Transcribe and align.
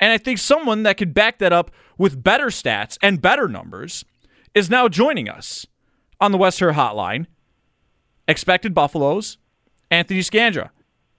And 0.00 0.12
I 0.12 0.18
think 0.18 0.38
someone 0.38 0.82
that 0.84 0.96
could 0.96 1.14
back 1.14 1.38
that 1.38 1.52
up 1.52 1.70
with 1.96 2.22
better 2.22 2.46
stats 2.46 2.98
and 3.02 3.20
better 3.20 3.48
numbers 3.48 4.04
is 4.54 4.70
now 4.70 4.88
joining 4.88 5.28
us 5.28 5.66
on 6.20 6.32
the 6.32 6.38
West 6.38 6.60
Her 6.60 6.72
Hotline. 6.72 7.26
Expected 8.26 8.74
Buffalo's, 8.74 9.38
Anthony 9.90 10.20
Scandra. 10.20 10.70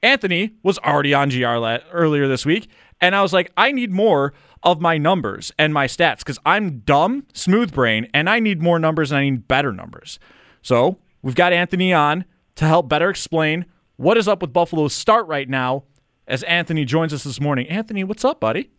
Anthony 0.02 0.52
was 0.63 0.78
already 0.79 1.13
on 1.13 1.29
GR 1.29 1.46
earlier 1.92 2.28
this 2.28 2.46
week, 2.46 2.70
and 3.02 3.15
I 3.15 3.21
was 3.21 3.34
like, 3.34 3.52
I 3.57 3.71
need 3.71 3.92
more 3.92 4.34
of 4.63 4.80
my 4.80 4.98
numbers 4.98 5.52
and 5.58 5.74
my 5.74 5.88
stats 5.88 6.20
because 6.20 6.40
I'm 6.46 6.80
dumb, 6.80 7.26
smooth 7.34 7.74
brain, 7.74 8.08
and 8.14 8.30
I 8.30 8.40
need 8.40 8.62
more 8.62 8.80
numbers 8.80 9.12
and 9.12 9.20
I 9.20 9.24
need 9.24 9.48
better 9.48 9.74
numbers. 9.74 10.20
So 10.62 11.00
we've 11.22 11.36
got 11.36 11.54
Anthony 11.54 11.94
on 11.94 12.26
to 12.56 12.66
help 12.66 12.90
better 12.90 13.10
explain 13.10 13.66
what 13.96 14.18
is 14.18 14.28
up 14.28 14.42
with 14.42 14.54
Buffalo's 14.54 14.94
start 14.94 15.28
right 15.28 15.50
now 15.50 15.84
as 16.30 16.44
Anthony 16.44 16.86
joins 16.86 17.12
us 17.12 17.23
this 17.23 17.41
morning. 17.41 17.68
Anthony, 17.68 18.04
what's 18.04 18.23
up, 18.23 18.40
buddy? 18.40 18.70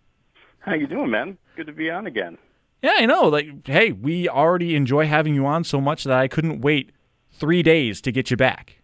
How 0.61 0.75
you 0.75 0.87
doing, 0.87 1.11
man? 1.11 1.37
Good 1.57 1.67
to 1.67 1.73
be 1.73 1.91
on 1.91 2.07
again. 2.07 2.39
Yeah, 2.81 2.95
I 2.97 3.07
know. 3.07 3.25
Like, 3.25 3.67
hey, 3.67 3.93
we 3.93 4.29
already 4.29 4.77
enjoy 4.77 5.07
having 5.07 5.35
you 5.35 5.45
on 5.45 5.65
so 5.65 5.81
much 5.81 6.05
that 6.05 6.17
I 6.17 6.29
couldn't 6.29 6.61
wait 6.61 6.93
three 7.33 7.63
days 7.63 8.01
to 8.03 8.13
get 8.13 8.31
you 8.31 8.37
back. 8.37 8.81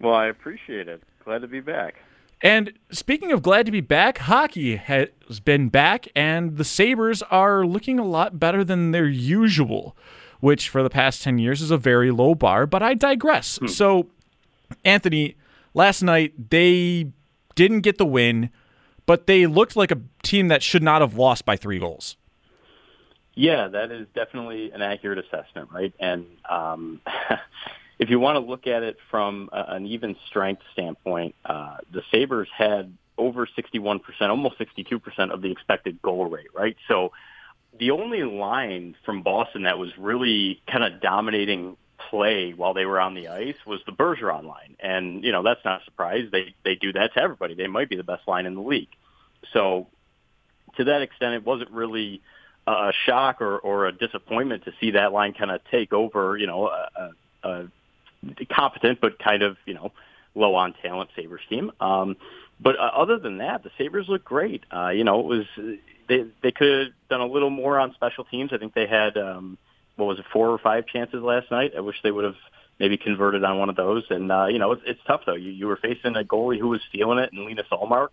Well, 0.00 0.14
I 0.14 0.26
appreciate 0.26 0.86
it. 0.86 1.02
Glad 1.24 1.40
to 1.42 1.48
be 1.48 1.60
back. 1.60 1.96
And 2.42 2.72
speaking 2.90 3.32
of 3.32 3.42
glad 3.42 3.66
to 3.66 3.72
be 3.72 3.80
back, 3.80 4.18
hockey 4.18 4.76
has 4.76 5.08
been 5.44 5.68
back, 5.68 6.08
and 6.14 6.56
the 6.56 6.64
Sabres 6.64 7.22
are 7.24 7.66
looking 7.66 7.98
a 7.98 8.04
lot 8.04 8.38
better 8.38 8.64
than 8.64 8.92
their 8.92 9.08
usual, 9.08 9.96
which 10.40 10.68
for 10.68 10.82
the 10.82 10.88
past 10.90 11.22
10 11.22 11.38
years 11.38 11.60
is 11.60 11.70
a 11.70 11.76
very 11.76 12.10
low 12.10 12.34
bar, 12.34 12.66
but 12.66 12.82
I 12.82 12.94
digress. 12.94 13.58
Hmm. 13.58 13.66
So, 13.66 14.06
Anthony, 14.84 15.36
last 15.74 16.02
night 16.02 16.50
they 16.50 17.12
didn't 17.60 17.82
get 17.82 17.98
the 17.98 18.06
win, 18.06 18.48
but 19.04 19.26
they 19.26 19.44
looked 19.44 19.76
like 19.76 19.90
a 19.90 20.00
team 20.22 20.48
that 20.48 20.62
should 20.62 20.82
not 20.82 21.02
have 21.02 21.14
lost 21.14 21.44
by 21.44 21.56
three 21.56 21.78
goals. 21.78 22.16
Yeah, 23.34 23.68
that 23.68 23.92
is 23.92 24.06
definitely 24.14 24.70
an 24.72 24.80
accurate 24.80 25.18
assessment, 25.18 25.68
right? 25.70 25.92
And 26.00 26.24
um, 26.48 27.02
if 27.98 28.08
you 28.08 28.18
want 28.18 28.36
to 28.36 28.40
look 28.40 28.66
at 28.66 28.82
it 28.82 28.96
from 29.10 29.50
a, 29.52 29.74
an 29.74 29.84
even 29.84 30.16
strength 30.26 30.62
standpoint, 30.72 31.34
uh, 31.44 31.76
the 31.92 32.00
Sabres 32.10 32.48
had 32.56 32.96
over 33.18 33.46
61%, 33.46 34.00
almost 34.22 34.58
62% 34.58 35.30
of 35.30 35.42
the 35.42 35.52
expected 35.52 36.00
goal 36.00 36.24
rate, 36.24 36.48
right? 36.54 36.78
So 36.88 37.12
the 37.78 37.90
only 37.90 38.22
line 38.22 38.96
from 39.04 39.22
Boston 39.22 39.64
that 39.64 39.78
was 39.78 39.90
really 39.98 40.62
kind 40.66 40.82
of 40.82 41.02
dominating 41.02 41.76
play 42.08 42.52
while 42.52 42.74
they 42.74 42.86
were 42.86 43.00
on 43.00 43.14
the 43.14 43.28
ice 43.28 43.56
was 43.66 43.80
the 43.86 43.92
Bergeron 43.92 44.44
line. 44.44 44.76
And, 44.80 45.24
you 45.24 45.32
know, 45.32 45.42
that's 45.42 45.64
not 45.64 45.82
a 45.82 45.84
surprise. 45.84 46.28
They, 46.32 46.54
they 46.64 46.74
do 46.74 46.92
that 46.92 47.14
to 47.14 47.22
everybody. 47.22 47.54
They 47.54 47.66
might 47.66 47.88
be 47.88 47.96
the 47.96 48.04
best 48.04 48.26
line 48.26 48.46
in 48.46 48.54
the 48.54 48.62
league. 48.62 48.88
So 49.52 49.86
to 50.76 50.84
that 50.84 51.02
extent, 51.02 51.34
it 51.34 51.44
wasn't 51.44 51.70
really 51.70 52.22
a 52.66 52.92
shock 53.06 53.40
or, 53.40 53.58
or 53.58 53.86
a 53.86 53.92
disappointment 53.92 54.64
to 54.64 54.72
see 54.80 54.92
that 54.92 55.12
line 55.12 55.32
kind 55.32 55.50
of 55.50 55.60
take 55.70 55.92
over, 55.92 56.36
you 56.36 56.46
know, 56.46 56.68
a, 56.68 57.10
a 57.42 57.68
competent 58.52 59.00
but 59.00 59.18
kind 59.18 59.42
of 59.42 59.56
you 59.66 59.74
know 59.74 59.92
low 60.34 60.54
on 60.54 60.74
talent 60.82 61.10
Sabres 61.16 61.40
team. 61.48 61.72
Um, 61.80 62.16
but 62.60 62.78
uh, 62.78 62.90
other 62.94 63.18
than 63.18 63.38
that, 63.38 63.62
the 63.62 63.70
Sabres 63.78 64.08
look 64.08 64.24
great. 64.24 64.64
Uh, 64.72 64.90
you 64.90 65.04
know, 65.04 65.20
it 65.20 65.26
was 65.26 65.46
they 66.08 66.26
they 66.42 66.52
could 66.52 66.86
have 66.86 66.94
done 67.08 67.20
a 67.20 67.26
little 67.26 67.50
more 67.50 67.78
on 67.78 67.94
special 67.94 68.24
teams. 68.24 68.52
I 68.52 68.58
think 68.58 68.74
they 68.74 68.86
had 68.86 69.16
um, 69.16 69.58
what 69.96 70.06
was 70.06 70.18
it 70.18 70.24
four 70.32 70.48
or 70.48 70.58
five 70.58 70.86
chances 70.86 71.22
last 71.22 71.50
night. 71.50 71.72
I 71.76 71.80
wish 71.80 71.96
they 72.02 72.10
would 72.10 72.24
have 72.24 72.36
maybe 72.78 72.96
converted 72.96 73.44
on 73.44 73.58
one 73.58 73.68
of 73.68 73.76
those. 73.76 74.04
And 74.10 74.32
uh, 74.32 74.46
you 74.46 74.58
know, 74.58 74.72
it's, 74.72 74.82
it's 74.86 75.00
tough 75.06 75.22
though. 75.26 75.34
You 75.34 75.50
you 75.50 75.66
were 75.66 75.76
facing 75.76 76.16
a 76.16 76.24
goalie 76.24 76.58
who 76.58 76.68
was 76.68 76.80
feeling 76.90 77.18
it, 77.18 77.32
and 77.32 77.44
Linus 77.44 77.66
Ullmark. 77.70 78.08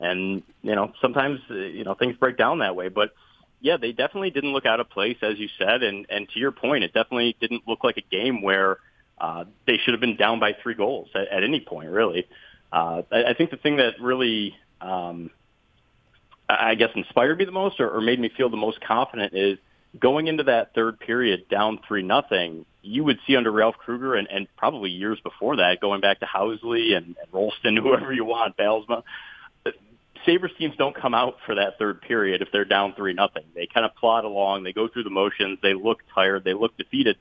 And 0.00 0.42
you 0.62 0.74
know, 0.74 0.92
sometimes 1.00 1.40
uh, 1.50 1.54
you 1.54 1.84
know 1.84 1.94
things 1.94 2.16
break 2.16 2.36
down 2.36 2.60
that 2.60 2.74
way, 2.74 2.88
but 2.88 3.12
yeah, 3.60 3.76
they 3.76 3.92
definitely 3.92 4.30
didn't 4.30 4.52
look 4.52 4.66
out 4.66 4.80
of 4.80 4.88
place, 4.88 5.16
as 5.22 5.38
you 5.38 5.48
said, 5.58 5.82
and 5.82 6.06
and 6.08 6.28
to 6.30 6.38
your 6.38 6.52
point, 6.52 6.84
it 6.84 6.92
definitely 6.92 7.36
didn't 7.40 7.68
look 7.68 7.84
like 7.84 7.96
a 7.96 8.02
game 8.02 8.42
where 8.42 8.78
uh, 9.20 9.44
they 9.66 9.78
should 9.78 9.94
have 9.94 10.00
been 10.00 10.16
down 10.16 10.40
by 10.40 10.56
three 10.62 10.74
goals 10.74 11.08
at, 11.14 11.28
at 11.28 11.42
any 11.42 11.60
point, 11.60 11.90
really. 11.90 12.26
Uh, 12.72 13.02
I, 13.10 13.24
I 13.24 13.34
think 13.34 13.50
the 13.50 13.56
thing 13.56 13.76
that 13.76 14.00
really, 14.00 14.54
um, 14.80 15.30
I 16.48 16.76
guess, 16.76 16.90
inspired 16.94 17.38
me 17.38 17.44
the 17.44 17.52
most 17.52 17.80
or, 17.80 17.90
or 17.90 18.00
made 18.00 18.20
me 18.20 18.30
feel 18.36 18.48
the 18.48 18.56
most 18.56 18.80
confident 18.80 19.34
is 19.34 19.58
going 20.00 20.26
into 20.26 20.44
that 20.44 20.74
third 20.74 21.00
period 21.00 21.48
down 21.48 21.80
three 21.86 22.02
nothing. 22.02 22.64
You 22.82 23.04
would 23.04 23.18
see 23.26 23.36
under 23.36 23.50
Ralph 23.50 23.76
Krueger 23.76 24.14
and, 24.14 24.28
and 24.30 24.46
probably 24.56 24.90
years 24.90 25.18
before 25.22 25.56
that, 25.56 25.80
going 25.80 26.00
back 26.00 26.20
to 26.20 26.26
Housley 26.26 26.96
and, 26.96 27.06
and 27.06 27.32
Rolston, 27.32 27.76
whoever 27.82 28.12
you 28.12 28.24
want, 28.24 28.56
Bylsma. 28.56 29.02
Uh, 29.66 29.70
Sabres 30.24 30.52
teams 30.58 30.74
don't 30.76 30.94
come 30.94 31.14
out 31.14 31.36
for 31.46 31.54
that 31.56 31.78
third 31.78 32.00
period 32.02 32.42
if 32.42 32.48
they're 32.52 32.64
down 32.64 32.94
three 32.94 33.12
nothing. 33.12 33.44
They 33.54 33.66
kind 33.66 33.84
of 33.84 33.94
plod 33.96 34.24
along. 34.24 34.64
They 34.64 34.72
go 34.72 34.88
through 34.88 35.04
the 35.04 35.10
motions. 35.10 35.58
They 35.62 35.74
look 35.74 36.00
tired. 36.14 36.44
They 36.44 36.54
look 36.54 36.76
defeated 36.76 37.16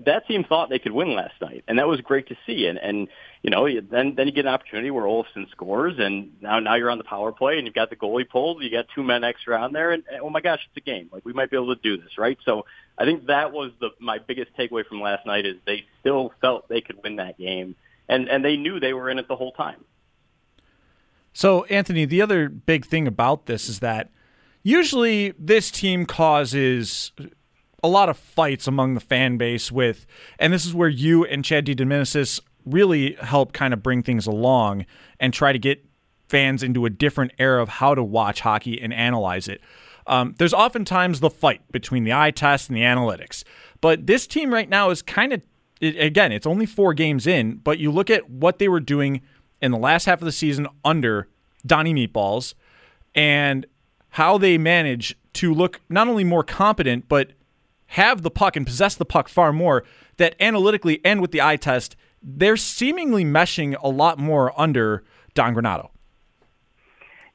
that 0.00 0.26
team 0.28 0.44
thought 0.44 0.70
they 0.70 0.78
could 0.78 0.92
win 0.92 1.14
last 1.14 1.34
night, 1.40 1.64
and 1.66 1.78
that 1.78 1.88
was 1.88 2.00
great 2.00 2.28
to 2.28 2.36
see. 2.46 2.66
And 2.66 2.78
and 2.78 3.08
you 3.42 3.50
know, 3.50 3.68
then 3.68 4.14
then 4.14 4.26
you 4.26 4.32
get 4.32 4.46
an 4.46 4.52
opportunity 4.52 4.90
where 4.90 5.04
Olofsson 5.04 5.50
scores, 5.50 5.94
and 5.98 6.32
now 6.40 6.60
now 6.60 6.76
you're 6.76 6.90
on 6.90 6.98
the 6.98 7.04
power 7.04 7.32
play, 7.32 7.58
and 7.58 7.66
you've 7.66 7.74
got 7.74 7.90
the 7.90 7.96
goalie 7.96 8.28
pulled, 8.28 8.62
you 8.62 8.70
got 8.70 8.86
two 8.94 9.02
men 9.02 9.24
extra 9.24 9.60
on 9.60 9.72
there, 9.72 9.92
and, 9.92 10.04
and 10.10 10.20
oh 10.22 10.30
my 10.30 10.40
gosh, 10.40 10.60
it's 10.66 10.76
a 10.76 10.88
game. 10.88 11.08
Like 11.12 11.24
we 11.24 11.32
might 11.32 11.50
be 11.50 11.56
able 11.56 11.74
to 11.74 11.80
do 11.82 11.96
this, 12.00 12.16
right? 12.16 12.38
So 12.44 12.64
I 12.96 13.04
think 13.04 13.26
that 13.26 13.52
was 13.52 13.72
the 13.80 13.90
my 13.98 14.18
biggest 14.18 14.56
takeaway 14.56 14.86
from 14.86 15.00
last 15.00 15.26
night 15.26 15.46
is 15.46 15.56
they 15.66 15.84
still 16.00 16.32
felt 16.40 16.68
they 16.68 16.80
could 16.80 17.02
win 17.02 17.16
that 17.16 17.38
game, 17.38 17.74
and 18.08 18.28
and 18.28 18.44
they 18.44 18.56
knew 18.56 18.78
they 18.78 18.92
were 18.92 19.10
in 19.10 19.18
it 19.18 19.26
the 19.26 19.36
whole 19.36 19.52
time. 19.52 19.84
So 21.32 21.64
Anthony, 21.64 22.04
the 22.04 22.22
other 22.22 22.48
big 22.48 22.86
thing 22.86 23.06
about 23.06 23.46
this 23.46 23.68
is 23.68 23.80
that 23.80 24.10
usually 24.62 25.32
this 25.38 25.70
team 25.70 26.06
causes 26.06 27.12
a 27.82 27.88
lot 27.88 28.08
of 28.08 28.16
fights 28.16 28.66
among 28.66 28.94
the 28.94 29.00
fan 29.00 29.36
base 29.36 29.70
with, 29.70 30.06
and 30.38 30.52
this 30.52 30.66
is 30.66 30.74
where 30.74 30.88
you 30.88 31.24
and 31.24 31.44
Chad 31.44 31.64
D. 31.64 31.74
DiDomenicis 31.74 32.40
really 32.64 33.14
help 33.14 33.52
kind 33.52 33.72
of 33.72 33.82
bring 33.82 34.02
things 34.02 34.26
along 34.26 34.84
and 35.20 35.32
try 35.32 35.52
to 35.52 35.58
get 35.58 35.84
fans 36.28 36.62
into 36.62 36.84
a 36.84 36.90
different 36.90 37.32
era 37.38 37.62
of 37.62 37.68
how 37.68 37.94
to 37.94 38.02
watch 38.02 38.40
hockey 38.40 38.80
and 38.80 38.92
analyze 38.92 39.48
it. 39.48 39.60
Um, 40.06 40.34
there's 40.38 40.54
oftentimes 40.54 41.20
the 41.20 41.30
fight 41.30 41.60
between 41.70 42.04
the 42.04 42.12
eye 42.12 42.30
test 42.30 42.68
and 42.68 42.76
the 42.76 42.82
analytics, 42.82 43.44
but 43.80 44.06
this 44.06 44.26
team 44.26 44.52
right 44.52 44.68
now 44.68 44.90
is 44.90 45.02
kind 45.02 45.32
of 45.32 45.42
it, 45.80 45.98
again, 45.98 46.32
it's 46.32 46.46
only 46.46 46.66
four 46.66 46.92
games 46.94 47.26
in, 47.26 47.56
but 47.56 47.78
you 47.78 47.90
look 47.90 48.10
at 48.10 48.28
what 48.28 48.58
they 48.58 48.68
were 48.68 48.80
doing 48.80 49.20
in 49.60 49.70
the 49.70 49.78
last 49.78 50.06
half 50.06 50.20
of 50.20 50.24
the 50.24 50.32
season 50.32 50.66
under 50.84 51.28
Donnie 51.64 51.94
Meatballs 51.94 52.54
and 53.14 53.66
how 54.10 54.38
they 54.38 54.58
manage 54.58 55.16
to 55.34 55.54
look 55.54 55.80
not 55.88 56.08
only 56.08 56.24
more 56.24 56.42
competent, 56.42 57.08
but 57.08 57.32
have 57.88 58.22
the 58.22 58.30
puck 58.30 58.56
and 58.56 58.66
possess 58.66 58.94
the 58.94 59.04
puck 59.04 59.28
far 59.28 59.52
more, 59.52 59.84
that 60.16 60.34
analytically 60.40 61.00
and 61.04 61.20
with 61.20 61.32
the 61.32 61.40
eye 61.40 61.56
test, 61.56 61.96
they're 62.22 62.56
seemingly 62.56 63.24
meshing 63.24 63.76
a 63.82 63.88
lot 63.88 64.18
more 64.18 64.58
under 64.60 65.04
Don 65.34 65.54
Granato. 65.54 65.90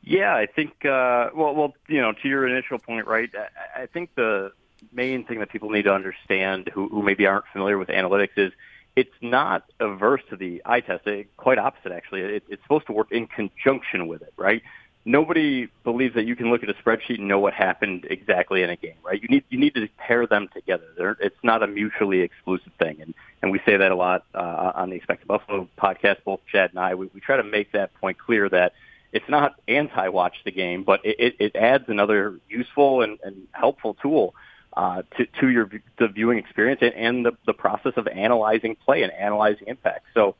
Yeah, 0.01 0.35
I 0.35 0.47
think. 0.47 0.85
Uh, 0.85 1.29
well, 1.33 1.55
well, 1.55 1.73
you 1.87 2.01
know, 2.01 2.11
to 2.11 2.27
your 2.27 2.45
initial 2.47 2.77
point, 2.77 3.07
right? 3.07 3.29
I, 3.33 3.83
I 3.83 3.85
think 3.85 4.15
the 4.15 4.51
main 4.91 5.23
thing 5.25 5.39
that 5.39 5.49
people 5.49 5.69
need 5.69 5.83
to 5.83 5.93
understand, 5.93 6.69
who, 6.73 6.89
who 6.89 7.01
maybe 7.01 7.25
aren't 7.25 7.45
familiar 7.53 7.77
with 7.77 7.87
analytics, 7.87 8.37
is 8.37 8.51
it's 8.95 9.15
not 9.21 9.63
averse 9.79 10.21
to 10.29 10.35
the 10.35 10.61
eye 10.65 10.81
test. 10.81 11.07
It, 11.07 11.35
quite 11.37 11.57
opposite, 11.57 11.93
actually. 11.93 12.21
It, 12.21 12.43
it's 12.49 12.61
supposed 12.63 12.85
to 12.87 12.91
work 12.91 13.11
in 13.11 13.27
conjunction 13.27 14.07
with 14.07 14.21
it, 14.21 14.33
right? 14.35 14.61
Nobody 15.05 15.67
believes 15.83 16.15
that 16.15 16.25
you 16.25 16.35
can 16.35 16.49
look 16.49 16.63
at 16.63 16.69
a 16.69 16.73
spreadsheet 16.73 17.19
and 17.19 17.27
know 17.27 17.39
what 17.39 17.53
happened 17.53 18.07
exactly 18.09 18.63
in 18.63 18.69
a 18.69 18.75
game, 18.75 18.95
right? 19.03 19.21
You 19.21 19.27
need 19.27 19.43
you 19.49 19.59
need 19.59 19.75
to 19.75 19.87
pair 19.97 20.25
them 20.27 20.47
together. 20.53 20.85
They're, 20.97 21.17
it's 21.19 21.43
not 21.43 21.63
a 21.63 21.67
mutually 21.67 22.21
exclusive 22.21 22.71
thing, 22.79 23.01
and 23.01 23.13
and 23.41 23.51
we 23.51 23.59
say 23.65 23.77
that 23.77 23.91
a 23.91 23.95
lot 23.95 24.25
uh, 24.33 24.71
on 24.75 24.89
the 24.89 24.95
Expected 24.95 25.27
Buffalo 25.27 25.67
podcast. 25.77 26.23
Both 26.23 26.41
Chad 26.51 26.71
and 26.71 26.79
I, 26.79 26.95
we, 26.95 27.09
we 27.13 27.19
try 27.19 27.37
to 27.37 27.43
make 27.43 27.71
that 27.73 27.93
point 27.95 28.17
clear 28.17 28.47
that 28.49 28.73
it's 29.11 29.29
not 29.29 29.55
anti-watch 29.67 30.37
the 30.43 30.51
game, 30.51 30.83
but 30.83 31.05
it, 31.05 31.15
it, 31.19 31.35
it 31.39 31.55
adds 31.55 31.85
another 31.87 32.39
useful 32.49 33.01
and, 33.03 33.19
and 33.23 33.47
helpful 33.51 33.95
tool 34.01 34.33
uh, 34.75 35.03
to, 35.17 35.27
to 35.39 35.49
your 35.49 35.69
the 35.99 36.07
viewing 36.07 36.39
experience 36.39 36.79
and, 36.81 36.93
and 36.95 37.25
the, 37.25 37.33
the 37.45 37.53
process 37.53 37.93
of 37.95 38.07
analyzing 38.07 38.75
play 38.75 39.03
and 39.03 39.11
analyzing 39.11 39.67
impact. 39.67 40.05
So, 40.15 40.35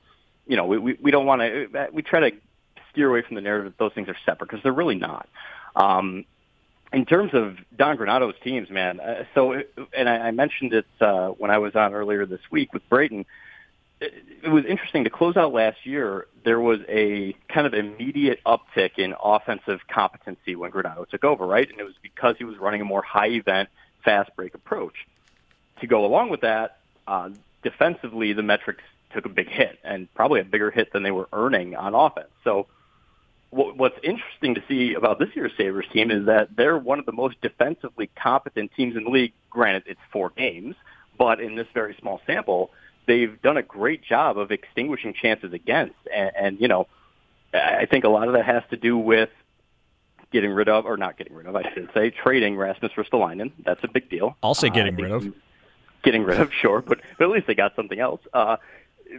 you 0.48 0.57
know, 0.57 0.66
we, 0.66 0.80
we, 0.80 0.98
we 1.00 1.12
don't 1.12 1.27
want 1.27 1.42
to, 1.42 1.89
we 1.92 2.01
try 2.01 2.31
to 2.31 2.36
steer 2.94 3.10
away 3.10 3.24
from 3.24 3.36
the 3.36 3.42
narrative 3.42 3.74
that 3.74 3.78
those 3.78 3.94
things 3.94 4.07
are 4.07 4.18
separate 4.25 4.50
because 4.50 4.63
they're 4.63 4.72
really 4.72 4.95
not. 4.95 5.28
Um, 5.75 6.25
in 6.94 7.06
terms 7.06 7.34
of 7.34 7.57
Don 7.75 7.98
Granato's 7.98 8.36
teams, 8.44 8.69
man, 8.69 9.00
uh, 9.00 9.25
so, 9.34 9.62
and 9.98 10.07
I, 10.07 10.28
I 10.28 10.31
mentioned 10.31 10.74
it 10.74 10.86
uh, 11.01 11.30
when 11.30 11.50
I 11.50 11.57
was 11.57 11.75
on 11.75 11.94
earlier 11.94 12.25
this 12.25 12.40
week 12.51 12.72
with 12.72 12.88
Brayton, 12.88 13.25
it, 14.00 14.13
it 14.44 14.50
was 14.50 14.63
interesting 14.66 15.04
to 15.06 15.10
close 15.10 15.36
out 15.36 15.54
last 15.54 15.86
year. 15.86 16.28
There 16.45 16.62
was 16.62 16.81
a 16.88 17.36
kind 17.50 17.66
of 17.66 17.74
immediate 17.74 18.40
uptick 18.45 19.00
in 19.00 19.16
offensive 19.22 19.80
competency 19.88 20.56
when 20.56 20.72
Granato 20.72 21.10
took 21.10 21.24
over, 21.24 21.48
right? 21.48 21.68
And 21.68 21.80
it 21.80 21.84
was 21.84 21.95
because 22.01 22.36
he 22.38 22.44
was 22.44 22.57
running 22.57 22.81
a 22.81 22.86
more 22.86 23.01
high 23.01 23.30
event, 23.30 23.69
fast 24.06 24.30
break 24.36 24.54
approach. 24.54 25.07
To 25.81 25.88
go 25.88 26.06
along 26.06 26.30
with 26.30 26.42
that, 26.42 26.78
uh, 27.07 27.31
defensively, 27.63 28.34
the 28.34 28.44
metrics 28.44 28.84
took 29.13 29.25
a 29.25 29.30
big 29.30 29.50
hit 29.50 29.80
and 29.84 30.13
probably 30.13 30.42
a 30.42 30.44
bigger 30.44 30.69
hit 30.69 30.94
than 30.94 31.01
they 31.01 31.12
were 31.12 31.28
earning 31.34 31.75
on 31.75 31.95
offense. 31.95 32.30
So 32.44 32.68
what's 33.54 33.98
interesting 34.04 34.56
to 34.56 34.64
see 34.68 34.94
about 34.96 35.20
this 35.20 35.30
year's 35.36 35.52
Sabres 35.58 35.86
team 35.94 36.12
is 36.12 36.26
that 36.26 36.56
they're 36.56 36.78
one 36.78 37.00
of 37.00 37.06
the 37.06 37.12
most 37.12 37.40
defensively 37.42 38.10
competent 38.16 38.72
teams 38.76 38.96
in 38.96 39.04
the 39.04 39.10
league. 39.10 39.34
Granted, 39.50 39.84
it's 39.86 40.00
four 40.12 40.32
games, 40.32 40.76
but 41.18 41.40
in 41.40 41.56
this 41.56 41.68
very 41.74 41.96
small 42.00 42.20
sample, 42.26 42.72
they've 43.08 43.42
done 43.42 43.58
a 43.58 43.62
great 43.62 44.04
job 44.04 44.38
of 44.38 44.52
extinguishing 44.52 45.14
chances 45.14 45.54
against. 45.54 45.96
And, 46.14 46.32
and 46.36 46.62
you 46.62 46.68
know, 46.68 46.88
I 47.54 47.86
think 47.86 48.06
a 48.06 48.10
lot 48.10 48.28
of 48.28 48.34
that 48.34 48.46
has 48.46 48.64
to 48.72 48.78
do 48.78 48.98
with 48.98 49.30
getting 50.32 50.52
rid 50.52 50.68
of, 50.68 50.86
or 50.86 50.98
not 50.98 51.18
getting 51.18 51.36
rid 51.36 51.46
of, 51.46 51.56
I 51.56 51.72
should 51.74 51.90
say, 51.94 52.10
trading 52.10 52.58
Rasmus 52.58 52.94
Ristolainen. 52.98 53.52
That's 53.64 53.84
a 53.84 53.88
big 53.88 54.10
deal. 54.10 54.36
I'll 54.42 54.56
say 54.56 54.70
getting 54.70 54.96
uh, 54.96 55.04
rid 55.04 55.12
of. 55.12 55.34
Getting 56.04 56.24
rid 56.24 56.40
of, 56.40 56.52
sure, 56.62 56.82
but, 56.82 57.02
but 57.20 57.26
at 57.26 57.30
least 57.30 57.46
they 57.46 57.54
got 57.54 57.76
something 57.76 58.00
else. 58.00 58.22
Uh, 58.34 58.58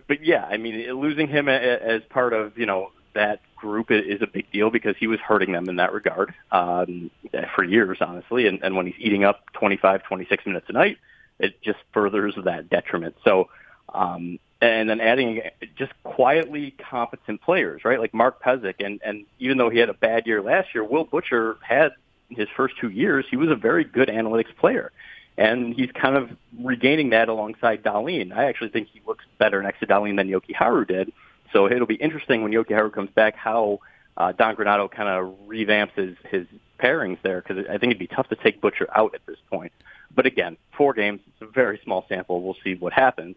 but 0.08 0.24
yeah, 0.24 0.44
I 0.44 0.56
mean, 0.56 0.90
losing 1.00 1.28
him 1.28 1.48
as 1.48 2.02
part 2.10 2.32
of 2.32 2.58
you 2.58 2.66
know 2.66 2.90
that 3.14 3.40
group 3.64 3.90
is 3.90 4.20
a 4.20 4.26
big 4.26 4.50
deal 4.52 4.70
because 4.70 4.94
he 4.98 5.06
was 5.06 5.18
hurting 5.20 5.52
them 5.52 5.68
in 5.68 5.76
that 5.76 5.92
regard 5.92 6.34
um, 6.52 7.10
for 7.54 7.64
years, 7.64 7.98
honestly. 8.00 8.46
And, 8.46 8.62
and 8.62 8.76
when 8.76 8.86
he's 8.86 8.98
eating 8.98 9.24
up 9.24 9.50
25, 9.54 10.02
26 10.04 10.46
minutes 10.46 10.66
a 10.68 10.72
night, 10.72 10.98
it 11.38 11.60
just 11.62 11.78
furthers 11.92 12.34
that 12.44 12.68
detriment. 12.68 13.16
So, 13.24 13.48
um, 13.92 14.38
and 14.60 14.88
then 14.88 15.00
adding 15.00 15.42
just 15.76 15.92
quietly 16.04 16.74
competent 16.90 17.40
players, 17.40 17.84
right? 17.84 17.98
Like 17.98 18.14
Mark 18.14 18.42
Pysyk, 18.42 18.84
and 18.84 19.00
and 19.04 19.24
even 19.38 19.58
though 19.58 19.70
he 19.70 19.78
had 19.78 19.88
a 19.88 19.94
bad 19.94 20.26
year 20.26 20.42
last 20.42 20.74
year, 20.74 20.84
Will 20.84 21.04
Butcher 21.04 21.56
had 21.62 21.92
his 22.28 22.48
first 22.56 22.74
two 22.80 22.88
years. 22.88 23.26
He 23.30 23.36
was 23.36 23.50
a 23.50 23.56
very 23.56 23.84
good 23.84 24.08
analytics 24.08 24.54
player, 24.56 24.92
and 25.36 25.74
he's 25.74 25.90
kind 25.92 26.16
of 26.16 26.30
regaining 26.62 27.10
that 27.10 27.28
alongside 27.28 27.82
Dahlin. 27.82 28.32
I 28.32 28.44
actually 28.44 28.70
think 28.70 28.88
he 28.88 29.00
looks 29.06 29.24
better 29.38 29.62
next 29.62 29.80
to 29.80 29.86
Dahlin 29.86 30.16
than 30.16 30.28
Jokiharju 30.28 30.88
did. 30.88 31.12
So 31.54 31.70
it'll 31.70 31.86
be 31.86 31.94
interesting 31.94 32.42
when 32.42 32.52
Jokiharju 32.52 32.92
comes 32.92 33.10
back 33.10 33.36
how 33.36 33.78
uh, 34.16 34.32
Don 34.32 34.56
Granato 34.56 34.90
kind 34.90 35.08
of 35.08 35.48
revamps 35.48 35.92
his 35.92 36.16
his 36.30 36.46
pairings 36.78 37.18
there 37.22 37.40
because 37.40 37.64
I 37.70 37.78
think 37.78 37.92
it'd 37.92 37.98
be 37.98 38.08
tough 38.08 38.28
to 38.28 38.36
take 38.36 38.60
Butcher 38.60 38.88
out 38.94 39.14
at 39.14 39.24
this 39.24 39.38
point. 39.50 39.72
But 40.14 40.26
again, 40.26 40.56
four 40.76 40.92
games, 40.92 41.20
it's 41.26 41.48
a 41.48 41.52
very 41.52 41.80
small 41.84 42.04
sample. 42.08 42.42
We'll 42.42 42.56
see 42.62 42.74
what 42.74 42.92
happens. 42.92 43.36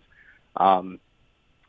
Um, 0.56 1.00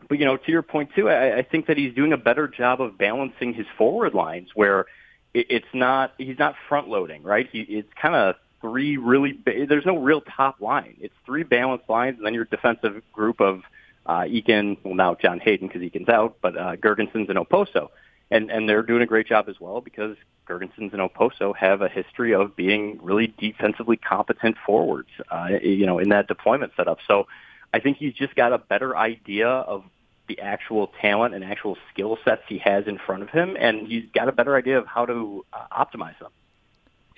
but 0.09 0.19
you 0.19 0.25
know, 0.25 0.39
to 0.39 0.51
your 0.51 0.63
point 0.63 0.91
too, 0.95 1.11
I, 1.11 1.39
I 1.39 1.43
think 1.43 1.67
that 1.67 1.77
he's 1.77 1.95
doing 1.95 2.13
a 2.13 2.17
better 2.17 2.49
job 2.49 2.81
of 2.81 2.97
balancing 2.97 3.53
his 3.53 3.67
forward 3.77 4.15
lines 4.15 4.49
where 4.55 4.87
it, 5.35 5.47
it's 5.51 5.75
not 5.75 6.15
he's 6.17 6.39
not 6.39 6.55
front 6.69 6.89
loading, 6.89 7.23
right? 7.23 7.47
He 7.53 7.61
it's 7.61 7.93
kind 8.01 8.15
of 8.15 8.37
three 8.63 8.97
really. 8.97 9.33
Ba- 9.33 9.67
there's 9.69 9.87
no 9.87 9.99
real 9.99 10.23
top 10.23 10.63
line. 10.63 10.97
It's 11.01 11.15
three 11.27 11.43
balanced 11.43 11.91
lines, 11.91 12.17
and 12.17 12.25
then 12.25 12.33
your 12.33 12.47
defensive 12.47 13.03
group 13.13 13.43
of 13.43 13.63
uh, 14.09 14.23
Eakin, 14.23 14.79
well 14.83 14.95
now 14.95 15.15
John 15.15 15.39
Hayden 15.41 15.69
because 15.69 15.83
Eakin's 15.83 16.09
out, 16.09 16.39
but 16.41 16.57
uh, 16.57 16.77
Girgensons 16.77 17.29
and 17.29 17.39
Okposo, 17.39 17.89
and 18.31 18.51
and 18.51 18.69
they're 18.69 18.83
doing 18.83 19.03
a 19.03 19.07
great 19.07 19.27
job 19.27 19.49
as 19.49 19.61
well 19.61 19.81
because 19.81 20.17
Girgensons 20.49 20.93
and 20.95 21.01
Okposo 21.01 21.55
have 21.57 21.83
a 21.83 21.89
history 21.89 22.35
of 22.35 22.57
being 22.57 22.99
really 23.03 23.27
defensively 23.39 23.97
competent 23.97 24.57
forwards, 24.65 25.11
uh, 25.31 25.49
you 25.63 25.87
know, 25.87 25.99
in 25.99 26.09
that 26.09 26.27
deployment 26.27 26.73
setup. 26.77 26.99
So 27.07 27.27
I 27.73 27.81
think 27.81 27.99
he's 27.99 28.15
just 28.15 28.35
got 28.35 28.53
a 28.53 28.59
better 28.59 28.97
idea 28.97 29.49
of 29.49 29.85
the 30.27 30.41
actual 30.41 30.91
talent 31.01 31.35
and 31.35 31.45
actual 31.45 31.77
skill 31.93 32.19
sets 32.25 32.43
he 32.49 32.59
has 32.59 32.87
in 32.87 32.99
front 32.99 33.23
of 33.23 33.31
him, 33.31 33.57
and 33.59 33.87
he's 33.87 34.05
got 34.15 34.29
a 34.29 34.33
better 34.33 34.57
idea 34.57 34.79
of 34.79 34.87
how 34.87 35.07
to 35.07 35.45
uh, 35.53 35.85
optimize 35.85 36.19
them. 36.19 36.31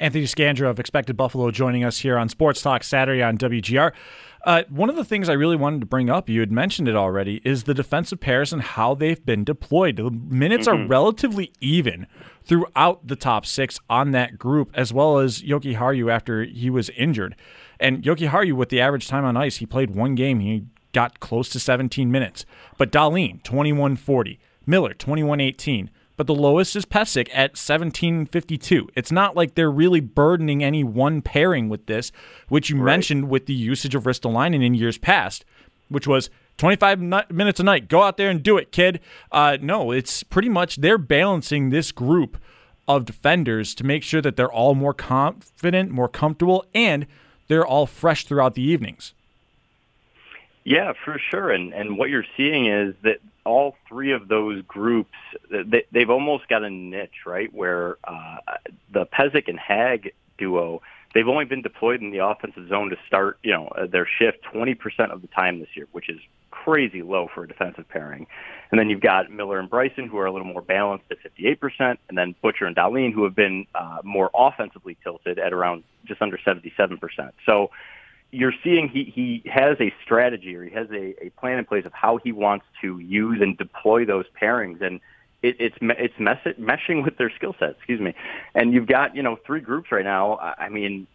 Anthony 0.01 0.25
Scandra 0.25 0.69
of 0.71 0.81
Expected 0.81 1.17
Buffalo 1.17 1.51
joining 1.51 1.85
us 1.85 1.99
here 1.99 2.17
on 2.17 2.31
Sports 2.31 2.63
Talk 2.63 2.83
Saturday 2.83 3.23
on 3.23 3.37
WGR. 3.37 3.93
Uh, 4.47 4.63
one 4.71 4.89
of 4.89 4.97
the 4.97 5.05
things 5.05 5.29
I 5.29 5.35
really 5.35 5.57
wanted 5.57 5.81
to 5.81 5.87
bring 5.87 6.09
up, 6.09 6.31
you 6.31 6.41
had 6.41 6.51
mentioned 6.51 6.89
it 6.89 6.97
already, 6.97 7.43
is 7.45 7.65
the 7.65 7.75
defensive 7.75 8.19
pairs 8.19 8.55
and 8.55 8.63
how 8.63 8.95
they've 8.95 9.23
been 9.25 9.45
deployed. 9.45 9.97
The 9.97 10.11
minutes 10.11 10.67
mm-hmm. 10.67 10.85
are 10.85 10.87
relatively 10.87 11.53
even 11.61 12.07
throughout 12.43 13.07
the 13.07 13.17
top 13.17 13.45
six 13.45 13.79
on 13.91 14.13
that 14.13 14.39
group, 14.39 14.71
as 14.73 14.95
well 14.95 15.19
as 15.19 15.43
Jokiharju 15.43 16.11
after 16.11 16.45
he 16.45 16.71
was 16.71 16.89
injured. 16.91 17.37
And 17.79 18.03
Jokiharju, 18.03 18.55
with 18.55 18.71
the 18.71 18.81
average 18.81 19.07
time 19.07 19.27
on 19.27 19.37
ice, 19.37 19.57
he 19.57 19.67
played 19.67 19.95
one 19.95 20.15
game. 20.15 20.41
He 20.41 20.65
got 20.93 21.21
close 21.21 21.51
to 21.51 21.61
17 21.61 22.11
minutes. 22.11 22.47
But 22.79 22.91
Dahlin, 22.91 23.43
21-40. 23.43 24.39
Miller, 24.67 24.95
21-18 24.95 25.91
but 26.21 26.27
the 26.27 26.35
lowest 26.35 26.77
is 26.77 26.85
Pysyk 26.85 27.31
at 27.31 27.53
1752. 27.53 28.91
It's 28.95 29.11
not 29.11 29.37
like 29.37 29.55
they're 29.55 29.71
really 29.71 30.01
burdening 30.01 30.63
any 30.63 30.85
one 30.85 31.23
pairing 31.23 31.71
with 31.71 31.87
this, 31.87 32.13
which 32.51 32.69
you 32.69 32.77
right. 32.77 32.93
mentioned 32.93 33.31
with 33.31 33.47
the 33.47 33.55
usage 33.55 33.95
of 33.95 34.03
Ristolainen 34.03 34.63
in 34.63 34.75
years 34.75 34.99
past, 34.99 35.47
which 35.89 36.07
was 36.07 36.29
25 36.59 37.01
minutes 37.31 37.59
a 37.59 37.63
night. 37.63 37.89
Go 37.89 38.03
out 38.03 38.19
there 38.19 38.29
and 38.29 38.43
do 38.43 38.59
it, 38.59 38.71
kid. 38.71 39.01
Uh, 39.33 39.57
no, 39.63 39.93
it's 39.93 40.23
pretty 40.23 40.51
much 40.51 40.77
they're 40.77 40.99
balancing 40.99 41.71
this 41.71 41.91
group 41.91 42.37
of 42.87 43.07
defenders 43.07 43.75
to 43.77 43.83
make 43.83 44.03
sure 44.03 44.21
that 44.21 44.37
they're 44.37 44.53
all 44.53 44.75
more 44.75 44.93
confident, 44.93 45.91
more 45.91 46.07
comfortable, 46.07 46.67
and 46.75 47.07
they're 47.49 47.67
all 47.67 47.87
fresh 47.87 48.27
throughout 48.27 48.55
the 48.55 48.63
evenings. 48.63 49.15
Yeah, 50.65 50.93
for 51.05 51.19
sure. 51.31 51.51
And 51.51 51.73
and 51.73 51.97
what 51.97 52.11
you're 52.11 52.25
seeing 52.37 52.67
is 52.67 52.95
that 53.03 53.21
all 53.45 53.77
three 53.89 54.13
of 54.13 54.29
those 54.29 54.63
groups, 54.63 55.17
they, 55.51 55.85
they've 55.91 56.11
almost 56.11 56.49
got 56.49 56.63
a 56.63 56.71
niche, 56.71 57.25
right? 57.27 57.53
Where 57.53 57.97
uh, 58.05 58.37
the 58.93 59.07
Pysyk 59.07 59.49
and 59.49 59.59
Hagg 59.59 60.13
duo, 60.37 60.83
they've 61.15 61.27
only 61.27 61.47
been 61.47 61.63
deployed 61.63 62.03
in 62.03 62.11
the 62.11 62.25
offensive 62.25 62.69
zone 62.69 62.91
to 62.91 62.97
start, 63.07 63.39
you 63.43 63.53
know, 63.53 63.69
uh, 63.69 63.87
their 63.87 64.07
shift 64.07 64.45
20% 64.55 64.77
of 65.11 65.23
the 65.23 65.29
time 65.29 65.61
this 65.61 65.69
year, 65.75 65.87
which 65.93 66.09
is 66.09 66.21
crazy 66.51 67.03
low 67.03 67.29
for 67.35 67.45
a 67.45 67.49
defensive 67.49 67.89
pairing. 67.89 68.27
And 68.71 68.79
then 68.79 68.91
you've 68.91 69.01
got 69.01 69.31
Miller 69.31 69.59
and 69.59 69.71
Bryson, 69.71 70.07
who 70.07 70.19
are 70.19 70.27
a 70.27 70.33
little 70.33 70.47
more 70.47 70.63
balanced 70.63 71.07
at 71.11 71.19
58%, 71.23 71.97
and 72.09 72.19
then 72.19 72.35
Butcher 72.43 72.67
and 72.67 72.77
Dahlin, 72.77 73.13
who 73.13 73.25
have 73.25 73.35
been 73.35 73.67
uh, 73.75 73.99
more 74.05 74.31
offensively 74.35 74.97
tilted 75.03 75.39
at 75.39 75.53
around 75.53 75.85
just 76.05 76.21
under 76.21 76.39
77%. 76.39 76.99
So 77.47 77.71
you're 78.33 78.55
seeing 78.63 78.89
he, 78.89 79.05
he 79.05 79.43
has 79.51 79.77
a 79.81 79.93
strategy 80.05 80.55
or 80.55 80.65
he 80.65 80.71
has 80.71 80.89
a, 80.91 81.27
a 81.27 81.31
plan 81.31 81.59
in 81.59 81.65
place 81.65 81.85
of 81.85 81.93
how 81.93 82.19
he 82.19 82.33
wants 82.33 82.65
to 82.81 82.99
use 82.99 83.41
and 83.41 83.57
deploy 83.57 84.05
those 84.05 84.25
pairings. 84.41 84.81
And 84.83 85.01
it, 85.43 85.57
it's 85.59 85.77
it's 85.81 86.15
mess- 86.19 86.57
meshing 86.59 87.05
with 87.05 87.17
their 87.17 87.31
skill 87.31 87.55
set 87.59 87.71
excuse 87.71 88.01
me. 88.01 88.15
And 88.55 88.73
you've 88.73 88.87
got 88.87 89.17
you 89.17 89.23
know 89.23 89.39
three 89.47 89.61
groups 89.61 89.91
right 89.91 90.05
now. 90.05 90.39
I 90.39 90.69
mean 90.69 91.07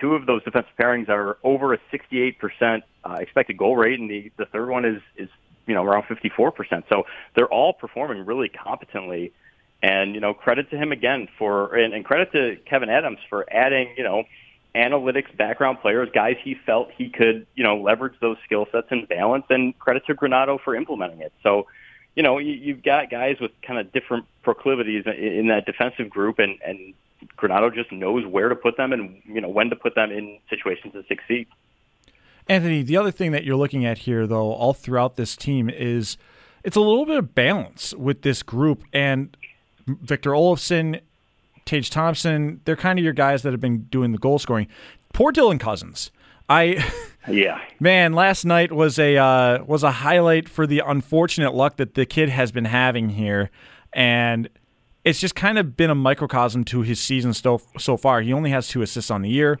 two 0.00 0.14
of 0.14 0.26
those 0.26 0.42
defensive 0.44 0.72
pairings 0.78 1.08
are 1.08 1.38
over 1.42 1.72
a 1.72 1.78
68% 1.92 2.82
uh, 3.04 3.12
expected 3.20 3.56
goal 3.56 3.76
rate. 3.76 4.00
And 4.00 4.10
the 4.10 4.32
the 4.36 4.46
third 4.46 4.68
one 4.68 4.84
is 4.84 5.02
is 5.16 5.28
you 5.66 5.74
know 5.74 5.84
around 5.84 6.04
54% 6.04 6.84
so 6.88 7.04
they're 7.34 7.46
all 7.46 7.72
performing 7.72 8.26
really 8.26 8.48
competently. 8.48 9.32
And 9.82 10.14
you 10.14 10.20
know 10.20 10.34
credit 10.34 10.70
to 10.70 10.76
him 10.76 10.90
again 10.90 11.28
for 11.38 11.76
and, 11.76 11.94
and 11.94 12.04
credit 12.04 12.32
to 12.32 12.56
Kevin 12.68 12.88
Adams 12.88 13.18
for 13.28 13.46
adding 13.52 13.94
you 13.96 14.02
know 14.02 14.24
analytics 14.76 15.34
background 15.36 15.80
players, 15.80 16.08
guys 16.12 16.36
he 16.42 16.54
felt 16.54 16.90
he 16.96 17.08
could, 17.08 17.46
you 17.54 17.64
know, 17.64 17.76
leverage 17.78 18.14
those 18.20 18.36
skill 18.44 18.66
sets 18.70 18.88
and 18.90 19.08
balance, 19.08 19.44
and 19.48 19.78
credit 19.78 20.04
to 20.06 20.14
Granato 20.14 20.60
for 20.60 20.74
implementing 20.74 21.20
it. 21.20 21.32
So, 21.42 21.66
you 22.14 22.22
know, 22.22 22.38
you, 22.38 22.52
you've 22.52 22.82
got 22.82 23.10
guys 23.10 23.36
with 23.40 23.50
kind 23.66 23.78
of 23.78 23.92
different 23.92 24.26
proclivities 24.42 25.04
in, 25.06 25.12
in 25.12 25.46
that 25.48 25.66
defensive 25.66 26.10
group, 26.10 26.38
and, 26.38 26.58
and 26.64 26.94
Granato 27.38 27.74
just 27.74 27.90
knows 27.90 28.26
where 28.26 28.48
to 28.48 28.56
put 28.56 28.76
them 28.76 28.92
and, 28.92 29.20
you 29.24 29.40
know, 29.40 29.48
when 29.48 29.70
to 29.70 29.76
put 29.76 29.94
them 29.94 30.10
in 30.10 30.38
situations 30.50 30.92
to 30.92 31.04
succeed. 31.08 31.46
Anthony, 32.48 32.82
the 32.82 32.96
other 32.96 33.10
thing 33.10 33.32
that 33.32 33.44
you're 33.44 33.56
looking 33.56 33.84
at 33.84 33.98
here, 33.98 34.26
though, 34.26 34.52
all 34.52 34.72
throughout 34.72 35.16
this 35.16 35.36
team 35.36 35.68
is 35.68 36.16
it's 36.62 36.76
a 36.76 36.80
little 36.80 37.06
bit 37.06 37.16
of 37.16 37.34
balance 37.34 37.94
with 37.94 38.22
this 38.22 38.42
group. 38.42 38.84
And 38.92 39.36
Victor 39.86 40.30
Olofsson 40.30 41.00
Tage 41.66 41.90
Thompson, 41.90 42.60
they're 42.64 42.76
kind 42.76 42.98
of 42.98 43.04
your 43.04 43.12
guys 43.12 43.42
that 43.42 43.52
have 43.52 43.60
been 43.60 43.82
doing 43.84 44.12
the 44.12 44.18
goal 44.18 44.38
scoring. 44.38 44.68
Poor 45.12 45.32
Dylan 45.32 45.60
Cozens. 45.60 46.10
I 46.48 46.84
yeah 47.28 47.60
man, 47.80 48.12
last 48.12 48.44
night 48.44 48.72
was 48.72 48.98
a 48.98 49.16
uh, 49.16 49.64
was 49.64 49.82
a 49.82 49.90
highlight 49.90 50.48
for 50.48 50.66
the 50.66 50.82
unfortunate 50.86 51.54
luck 51.54 51.76
that 51.76 51.94
the 51.94 52.06
kid 52.06 52.28
has 52.28 52.52
been 52.52 52.66
having 52.66 53.10
here, 53.10 53.50
and 53.92 54.48
it's 55.04 55.20
just 55.20 55.34
kind 55.34 55.58
of 55.58 55.76
been 55.76 55.90
a 55.90 55.94
microcosm 55.94 56.64
to 56.66 56.82
his 56.82 57.00
season 57.00 57.34
so 57.34 57.60
so 57.78 57.96
far. 57.96 58.20
He 58.20 58.32
only 58.32 58.50
has 58.50 58.68
two 58.68 58.82
assists 58.82 59.10
on 59.10 59.22
the 59.22 59.28
year, 59.28 59.58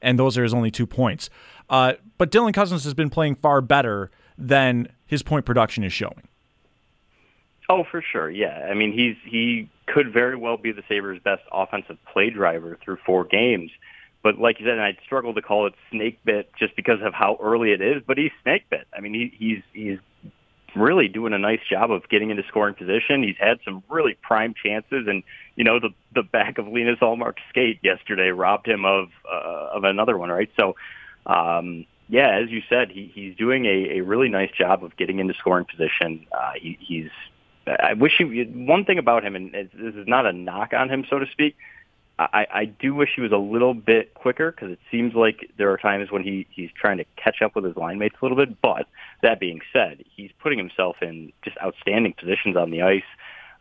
and 0.00 0.18
those 0.18 0.38
are 0.38 0.42
his 0.44 0.54
only 0.54 0.70
two 0.70 0.86
points. 0.86 1.30
Uh, 1.68 1.94
but 2.18 2.30
Dylan 2.30 2.54
Cozens 2.54 2.84
has 2.84 2.94
been 2.94 3.10
playing 3.10 3.36
far 3.36 3.60
better 3.60 4.10
than 4.38 4.88
his 5.06 5.22
point 5.22 5.44
production 5.44 5.84
is 5.84 5.92
showing. 5.92 6.22
Oh, 7.70 7.84
for 7.88 8.02
sure. 8.02 8.28
Yeah. 8.28 8.66
I 8.68 8.74
mean, 8.74 8.92
he's 8.92 9.16
he 9.24 9.70
could 9.86 10.12
very 10.12 10.34
well 10.34 10.56
be 10.56 10.72
the 10.72 10.82
Sabres' 10.88 11.20
best 11.22 11.42
offensive 11.52 11.98
play 12.12 12.28
driver 12.28 12.76
through 12.84 12.98
four 13.06 13.24
games. 13.24 13.70
But 14.24 14.38
like 14.38 14.58
you 14.58 14.66
said, 14.66 14.72
and 14.72 14.82
I'd 14.82 14.98
struggle 15.04 15.32
to 15.34 15.40
call 15.40 15.68
it 15.68 15.74
snake 15.90 16.18
bit 16.24 16.50
just 16.58 16.74
because 16.74 16.98
of 17.00 17.14
how 17.14 17.38
early 17.40 17.70
it 17.70 17.80
is, 17.80 18.02
but 18.04 18.18
he's 18.18 18.32
snake 18.42 18.64
bit. 18.70 18.88
I 18.94 19.00
mean, 19.00 19.14
he, 19.14 19.32
he's 19.38 19.62
he's 19.72 19.98
really 20.74 21.06
doing 21.06 21.32
a 21.32 21.38
nice 21.38 21.60
job 21.70 21.92
of 21.92 22.08
getting 22.08 22.30
into 22.30 22.42
scoring 22.48 22.74
position. 22.74 23.22
He's 23.22 23.38
had 23.38 23.60
some 23.64 23.84
really 23.88 24.16
prime 24.20 24.52
chances, 24.52 25.06
and 25.06 25.22
you 25.54 25.62
know 25.62 25.78
the 25.78 25.90
the 26.12 26.24
back 26.24 26.58
of 26.58 26.66
Linus 26.66 26.98
Ullmark's 27.00 27.42
skate 27.50 27.78
yesterday 27.84 28.30
robbed 28.30 28.66
him 28.66 28.84
of 28.84 29.10
uh, 29.32 29.70
of 29.76 29.84
another 29.84 30.18
one, 30.18 30.28
right? 30.28 30.50
So, 30.58 30.74
um, 31.24 31.86
yeah, 32.08 32.36
as 32.42 32.50
you 32.50 32.62
said, 32.68 32.90
he, 32.90 33.12
he's 33.14 33.36
doing 33.36 33.64
a, 33.64 33.98
a 33.98 34.00
really 34.00 34.28
nice 34.28 34.50
job 34.50 34.82
of 34.82 34.96
getting 34.96 35.20
into 35.20 35.34
scoring 35.34 35.66
position. 35.66 36.26
Uh, 36.32 36.52
he, 36.60 36.76
he's 36.80 37.10
I 37.78 37.94
wish 37.94 38.12
he. 38.18 38.24
One 38.44 38.84
thing 38.84 38.98
about 38.98 39.24
him, 39.24 39.36
and 39.36 39.52
this 39.52 39.94
is 39.94 40.06
not 40.06 40.26
a 40.26 40.32
knock 40.32 40.72
on 40.72 40.90
him, 40.90 41.04
so 41.08 41.18
to 41.18 41.26
speak. 41.30 41.56
I, 42.18 42.46
I 42.52 42.64
do 42.66 42.94
wish 42.94 43.10
he 43.16 43.22
was 43.22 43.32
a 43.32 43.38
little 43.38 43.72
bit 43.72 44.12
quicker 44.12 44.52
because 44.52 44.72
it 44.72 44.78
seems 44.90 45.14
like 45.14 45.50
there 45.56 45.70
are 45.72 45.78
times 45.78 46.10
when 46.10 46.22
he 46.22 46.46
he's 46.50 46.70
trying 46.78 46.98
to 46.98 47.04
catch 47.16 47.40
up 47.40 47.54
with 47.54 47.64
his 47.64 47.76
line 47.76 47.98
mates 47.98 48.16
a 48.20 48.24
little 48.24 48.36
bit. 48.36 48.60
But 48.60 48.86
that 49.22 49.40
being 49.40 49.60
said, 49.72 50.04
he's 50.16 50.30
putting 50.38 50.58
himself 50.58 50.96
in 51.00 51.32
just 51.42 51.56
outstanding 51.64 52.12
positions 52.12 52.56
on 52.56 52.70
the 52.70 52.82
ice. 52.82 53.02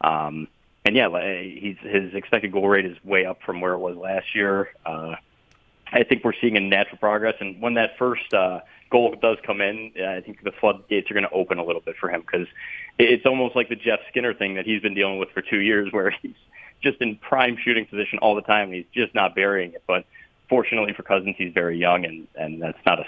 Um, 0.01 0.49
and 0.83 0.95
yeah, 0.95 1.09
he's, 1.41 1.77
his 1.81 2.13
expected 2.13 2.51
goal 2.51 2.67
rate 2.67 2.85
is 2.85 2.97
way 3.03 3.25
up 3.25 3.41
from 3.45 3.61
where 3.61 3.73
it 3.73 3.79
was 3.79 3.95
last 3.95 4.35
year. 4.35 4.69
Uh, 4.85 5.15
I 5.91 6.03
think 6.03 6.23
we're 6.23 6.33
seeing 6.39 6.57
a 6.57 6.59
natural 6.59 6.97
progress. 6.97 7.35
And 7.39 7.61
when 7.61 7.75
that 7.75 7.97
first 7.97 8.33
uh, 8.33 8.61
goal 8.89 9.15
does 9.21 9.37
come 9.45 9.61
in, 9.61 9.91
I 9.97 10.21
think 10.21 10.43
the 10.43 10.51
floodgates 10.51 11.09
are 11.09 11.13
going 11.13 11.25
to 11.25 11.31
open 11.31 11.57
a 11.57 11.63
little 11.63 11.81
bit 11.81 11.95
for 11.99 12.09
him 12.09 12.21
because 12.21 12.47
it's 12.97 13.25
almost 13.25 13.55
like 13.55 13.69
the 13.69 13.75
Jeff 13.75 13.99
Skinner 14.09 14.33
thing 14.33 14.55
that 14.55 14.65
he's 14.65 14.81
been 14.81 14.93
dealing 14.93 15.17
with 15.17 15.29
for 15.31 15.41
two 15.41 15.59
years, 15.59 15.89
where 15.91 16.11
he's 16.21 16.35
just 16.81 17.01
in 17.01 17.17
prime 17.17 17.57
shooting 17.63 17.85
position 17.85 18.19
all 18.19 18.35
the 18.35 18.41
time. 18.41 18.67
And 18.67 18.75
he's 18.75 18.85
just 18.93 19.13
not 19.15 19.35
burying 19.35 19.73
it. 19.73 19.83
But 19.87 20.05
fortunately 20.49 20.93
for 20.93 21.03
Cozens, 21.03 21.35
he's 21.37 21.53
very 21.53 21.77
young, 21.77 22.05
and 22.05 22.27
and 22.35 22.61
that's 22.61 22.83
not 22.85 22.99
a 22.99 23.05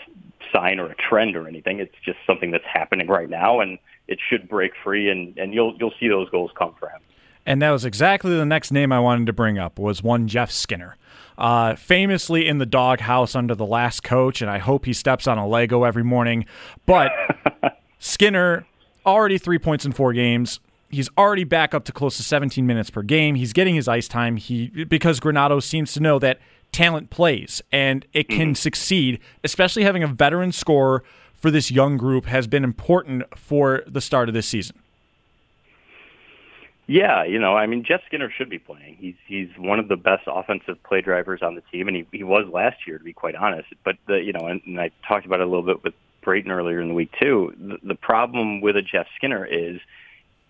sign 0.53 0.79
or 0.79 0.87
a 0.87 0.95
trend 0.95 1.35
or 1.35 1.47
anything. 1.47 1.79
It's 1.79 1.95
just 2.03 2.19
something 2.25 2.51
that's 2.51 2.65
happening 2.65 3.07
right 3.07 3.29
now, 3.29 3.59
and 3.59 3.77
it 4.07 4.19
should 4.29 4.47
break 4.47 4.71
free, 4.83 5.09
and 5.09 5.37
and 5.37 5.53
you'll 5.53 5.75
you'll 5.77 5.93
see 5.99 6.07
those 6.07 6.29
goals 6.29 6.51
come 6.57 6.75
for 6.79 6.89
him. 6.89 7.01
And 7.45 7.61
that 7.61 7.71
was 7.71 7.85
exactly 7.85 8.35
the 8.35 8.45
next 8.45 8.71
name 8.71 8.91
I 8.91 8.99
wanted 8.99 9.25
to 9.25 9.33
bring 9.33 9.57
up 9.57 9.79
was 9.79 10.03
one 10.03 10.27
Jeff 10.27 10.51
Skinner. 10.51 10.95
Uh, 11.41 11.75
famously 11.75 12.47
in 12.47 12.59
the 12.59 12.67
doghouse 12.67 13.33
under 13.33 13.55
the 13.55 13.65
last 13.65 14.03
coach, 14.03 14.43
and 14.43 14.51
I 14.51 14.59
hope 14.59 14.85
he 14.85 14.93
steps 14.93 15.25
on 15.25 15.39
a 15.39 15.47
Lego 15.47 15.85
every 15.85 16.03
morning. 16.03 16.45
But 16.85 17.11
Skinner, 17.97 18.67
already 19.07 19.39
three 19.39 19.57
points 19.57 19.83
in 19.83 19.91
four 19.91 20.13
games. 20.13 20.59
He's 20.89 21.09
already 21.17 21.43
back 21.43 21.73
up 21.73 21.83
to 21.85 21.91
close 21.91 22.17
to 22.17 22.23
17 22.23 22.67
minutes 22.67 22.91
per 22.91 23.01
game. 23.01 23.33
He's 23.33 23.53
getting 23.53 23.73
his 23.73 23.87
ice 23.87 24.07
time. 24.07 24.37
He 24.37 24.67
because 24.67 25.19
Granato 25.19 25.63
seems 25.63 25.93
to 25.93 25.99
know 25.99 26.19
that 26.19 26.37
talent 26.71 27.09
plays 27.09 27.61
and 27.71 28.05
it 28.13 28.29
can 28.29 28.49
mm-hmm. 28.49 28.53
succeed, 28.53 29.19
especially 29.43 29.83
having 29.83 30.03
a 30.03 30.07
veteran 30.07 30.51
scorer 30.51 31.03
for 31.33 31.49
this 31.49 31.71
young 31.71 31.97
group 31.97 32.25
has 32.25 32.45
been 32.45 32.63
important 32.63 33.23
for 33.35 33.83
the 33.87 33.99
start 33.99 34.29
of 34.29 34.35
this 34.35 34.45
season. 34.45 34.80
Yeah, 36.91 37.23
you 37.23 37.39
know, 37.39 37.55
I 37.55 37.67
mean, 37.67 37.85
Jeff 37.85 38.01
Skinner 38.05 38.29
should 38.29 38.49
be 38.49 38.59
playing. 38.59 38.97
He's 38.99 39.15
he's 39.25 39.47
one 39.57 39.79
of 39.79 39.87
the 39.87 39.95
best 39.95 40.23
offensive 40.27 40.83
play 40.83 40.99
drivers 40.99 41.41
on 41.41 41.55
the 41.55 41.61
team, 41.71 41.87
and 41.87 41.95
he 41.95 42.05
he 42.11 42.25
was 42.25 42.49
last 42.51 42.85
year, 42.85 42.97
to 42.97 43.03
be 43.05 43.13
quite 43.13 43.33
honest. 43.33 43.69
But 43.85 43.95
the 44.07 44.15
you 44.15 44.33
know, 44.33 44.47
and, 44.47 44.61
and 44.65 44.77
I 44.77 44.91
talked 45.07 45.25
about 45.25 45.39
it 45.39 45.47
a 45.47 45.49
little 45.49 45.65
bit 45.65 45.85
with 45.85 45.93
Brayton 46.21 46.51
earlier 46.51 46.81
in 46.81 46.89
the 46.89 46.93
week 46.93 47.13
too. 47.17 47.55
The, 47.57 47.77
the 47.81 47.95
problem 47.95 48.59
with 48.59 48.75
a 48.75 48.81
Jeff 48.81 49.07
Skinner 49.15 49.45
is 49.45 49.79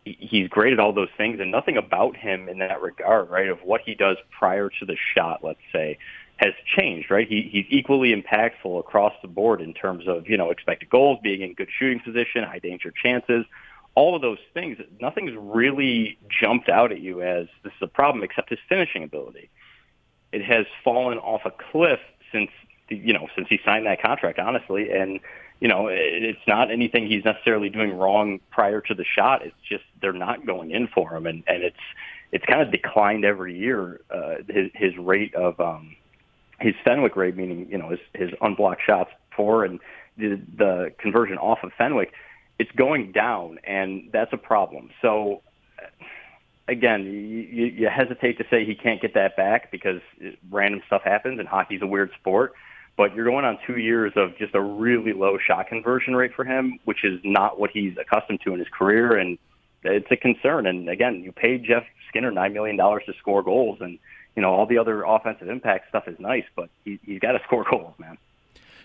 he's 0.04 0.48
great 0.48 0.74
at 0.74 0.80
all 0.80 0.94
those 0.94 1.12
things, 1.16 1.40
and 1.40 1.52
nothing 1.52 1.78
about 1.78 2.18
him 2.18 2.50
in 2.50 2.58
that 2.58 2.82
regard, 2.82 3.30
right? 3.30 3.48
Of 3.48 3.60
what 3.62 3.82
he 3.86 3.94
does 3.94 4.18
prior 4.32 4.72
to 4.80 4.86
the 4.88 4.98
shot, 5.16 5.44
let's 5.44 5.60
say, 5.72 6.00
has 6.38 6.54
changed, 6.76 7.12
right? 7.12 7.28
He, 7.28 7.50
he's 7.52 7.68
equally 7.70 8.16
impactful 8.16 8.80
across 8.80 9.14
the 9.22 9.28
board 9.28 9.62
in 9.62 9.76
terms 9.76 10.08
of 10.08 10.28
you 10.28 10.38
know 10.38 10.50
expected 10.50 10.90
goals, 10.90 11.20
being 11.22 11.42
in 11.42 11.54
good 11.54 11.70
shooting 11.78 12.00
position, 12.00 12.44
high 12.46 12.58
danger 12.58 12.92
chances 12.92 13.46
all 13.96 14.16
of 14.16 14.22
those 14.22 14.40
things, 14.54 14.78
nothing's 15.02 15.34
really 15.38 16.18
jumped 16.30 16.70
out 16.70 16.92
at 16.92 17.02
you 17.02 17.22
as 17.22 17.48
this 17.64 17.74
is 17.74 17.82
a 17.82 17.88
problem 17.88 18.24
except 18.24 18.50
his 18.50 18.60
finishing 18.70 19.04
ability. 19.04 19.50
It 20.32 20.44
has 20.44 20.66
fallen 20.84 21.18
off 21.18 21.42
a 21.46 21.52
cliff 21.52 22.00
since 22.32 22.50
you 22.90 23.14
know 23.14 23.28
since 23.36 23.48
he 23.50 23.60
signed 23.66 23.86
that 23.86 24.02
contract, 24.02 24.40
honestly, 24.40 24.92
and 24.92 25.20
you 25.60 25.68
know 25.68 25.88
it's 25.88 26.40
not 26.48 26.72
anything 26.72 27.08
he's 27.08 27.26
necessarily 27.26 27.70
doing 27.70 27.98
wrong 27.98 28.40
prior 28.50 28.80
to 28.82 28.94
the 28.94 29.04
shot. 29.04 29.46
It's 29.46 29.56
just 29.68 29.84
they're 30.02 30.14
not 30.14 30.46
going 30.46 30.72
in 30.72 30.88
for 30.88 31.14
him, 31.16 31.26
and 31.28 31.44
and 31.48 31.64
it's 31.64 31.76
it's 32.32 32.46
kind 32.46 32.62
of 32.62 32.72
declined 32.72 33.26
every 33.26 33.58
year. 33.58 34.00
Uh, 34.10 34.36
his 34.48 34.72
his 34.74 34.98
rate 34.98 35.36
of 35.36 35.60
um, 35.60 35.98
his 36.60 36.76
Fenwick 36.86 37.18
rate, 37.18 37.36
meaning 37.36 37.68
you 37.70 37.78
know 37.78 37.90
his 37.90 38.00
his 38.14 38.32
unblocked 38.42 38.82
shots 38.86 39.12
for 39.36 39.66
and 39.66 39.82
the 40.18 40.40
the 40.58 40.94
conversion 40.98 41.38
off 41.38 41.60
of 41.64 41.72
Fenwick 41.78 42.14
it's 42.62 42.72
going 42.74 43.12
down, 43.12 43.58
and 43.64 44.12
that's 44.14 44.32
a 44.34 44.38
problem. 44.38 44.92
So 45.02 45.42
uh, 45.80 45.88
again, 46.68 47.06
you, 47.06 47.66
you 47.66 47.90
hesitate 47.90 48.38
to 48.38 48.46
say 48.52 48.66
he 48.66 48.76
can't 48.76 49.02
get 49.02 49.16
that 49.16 49.36
back 49.36 49.72
because 49.72 50.00
random 50.52 50.84
stuff 50.86 51.02
happens, 51.04 51.40
and 51.40 51.48
hockey's 51.48 51.82
a 51.82 51.88
weird 51.88 52.12
sport. 52.20 52.54
But 52.98 53.16
you're 53.16 53.26
going 53.26 53.46
on 53.46 53.58
two 53.66 53.80
years 53.80 54.14
of 54.16 54.38
just 54.38 54.54
a 54.54 54.62
really 54.62 55.14
low 55.14 55.40
shot 55.40 55.70
conversion 55.70 56.16
rate 56.16 56.34
for 56.36 56.46
him, 56.46 56.78
which 56.86 57.04
is 57.04 57.20
not 57.24 57.60
what 57.60 57.72
he's 57.72 57.98
accustomed 57.98 58.42
to 58.46 58.54
in 58.54 58.60
his 58.60 58.68
career, 58.68 59.18
and 59.18 59.40
it's 59.84 60.12
a 60.12 60.16
concern. 60.16 60.68
And 60.68 60.88
again, 60.88 61.24
you 61.24 61.32
paid 61.32 61.64
Jeff 61.64 61.84
Skinner 62.10 62.30
nine 62.30 62.54
million 62.54 62.78
dollars 62.78 63.02
to 63.08 63.14
score 63.18 63.42
goals, 63.42 63.80
and 63.82 63.98
you 64.36 64.44
know 64.44 64.54
all 64.54 64.68
the 64.68 64.78
other 64.78 65.02
offensive 65.02 65.50
impact 65.50 65.90
stuff 65.90 66.08
is 66.08 66.20
nice, 66.20 66.46
but 66.56 66.70
he, 66.86 67.00
he's 67.04 67.20
got 67.20 67.32
to 67.32 67.40
score 67.48 67.66
goals, 67.72 67.96
man. 67.98 68.20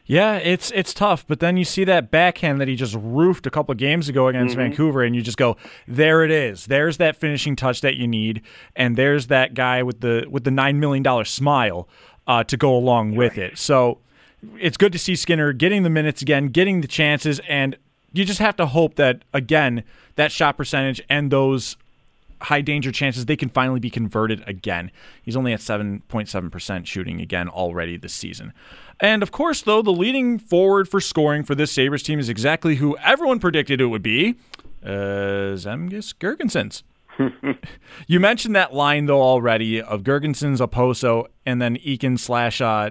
Yeah, 0.07 0.37
it's 0.37 0.71
it's 0.71 0.95
tough, 0.95 1.27
but 1.27 1.41
then 1.41 1.57
you 1.57 1.65
see 1.65 1.83
that 1.85 2.13
backhand 2.13 2.61
that 2.61 2.69
he 2.69 2.77
just 2.77 2.95
roofed 2.95 3.45
a 3.47 3.51
couple 3.51 3.75
games 3.75 4.09
ago 4.09 4.29
against 4.29 4.53
mm-hmm. 4.53 4.71
Vancouver, 4.71 5.03
and 5.03 5.17
you 5.17 5.23
just 5.23 5.37
go, 5.37 5.57
"There 5.89 6.25
it 6.25 6.31
is. 6.31 6.67
There's 6.67 6.99
that 6.99 7.17
finishing 7.17 7.57
touch 7.57 7.81
that 7.81 7.97
you 7.97 8.07
need, 8.07 8.43
and 8.77 8.97
there's 8.97 9.27
that 9.27 9.55
guy 9.55 9.83
with 9.83 10.01
the 10.01 10.27
with 10.31 10.45
the 10.45 10.53
nine 10.53 10.79
million 10.79 11.03
dollar 11.03 11.25
smile 11.25 11.89
uh, 12.29 12.45
to 12.45 12.57
go 12.57 12.77
along 12.77 13.17
with 13.17 13.37
it." 13.37 13.59
So 13.59 13.99
it's 14.61 14.77
good 14.77 14.93
to 14.93 14.99
see 14.99 15.17
Skinner 15.17 15.53
getting 15.53 15.83
the 15.83 15.91
minutes 15.91 16.23
again, 16.23 16.49
getting 16.49 16.83
the 16.83 16.89
chances, 16.89 17.41
and 17.49 17.77
you 18.13 18.25
just 18.25 18.39
have 18.39 18.55
to 18.57 18.67
hope 18.67 18.95
that 18.95 19.23
again 19.35 19.83
that 20.15 20.31
shot 20.31 20.57
percentage 20.57 21.03
and 21.09 21.33
those 21.33 21.77
high 22.43 22.61
danger 22.61 22.93
chances 22.93 23.27
they 23.27 23.37
can 23.37 23.49
finally 23.49 23.81
be 23.81 23.91
converted 23.91 24.43
again. 24.47 24.91
He's 25.23 25.37
only 25.37 25.53
at 25.53 25.61
7.7% 25.61 26.87
shooting 26.87 27.21
again 27.21 27.49
already 27.49 27.97
this 27.97 28.13
season. 28.13 28.53
And 29.01 29.23
of 29.23 29.31
course, 29.31 29.63
though, 29.63 29.83
the 29.83 29.93
leading 29.93 30.39
forward 30.39 30.89
for 30.89 31.01
scoring 31.01 31.43
for 31.43 31.55
this 31.55 31.73
Sabres 31.73 32.03
team 32.03 32.19
is 32.19 32.29
exactly 32.29 32.77
who 32.77 32.97
everyone 32.99 33.39
predicted 33.39 33.81
it 33.81 33.87
would 33.87 34.03
be 34.03 34.37
uh, 34.85 35.57
Zemgus 35.57 36.15
Girgensons. 36.15 36.83
you 38.07 38.21
mentioned 38.21 38.55
that 38.57 38.75
line, 38.75 39.07
though, 39.07 39.23
already 39.23 39.81
of 39.81 40.03
Girgensons, 40.03 40.59
Okposo, 40.59 41.27
and 41.45 41.61
then 41.61 41.77
Eakin 41.77 42.19
slash, 42.19 42.61
uh, 42.61 42.91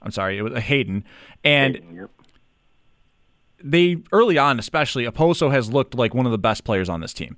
I'm 0.00 0.10
sorry, 0.10 0.38
it 0.38 0.42
was 0.42 0.54
a 0.54 0.60
Hayden. 0.60 1.04
And. 1.44 1.76
Hayden, 1.76 1.94
yep 1.94 2.10
they 3.64 3.98
early 4.12 4.38
on, 4.38 4.58
especially 4.58 5.04
Okposo 5.04 5.50
has 5.50 5.72
looked 5.72 5.94
like 5.94 6.14
one 6.14 6.26
of 6.26 6.32
the 6.32 6.38
best 6.38 6.64
players 6.64 6.88
on 6.88 7.00
this 7.00 7.12
team. 7.12 7.36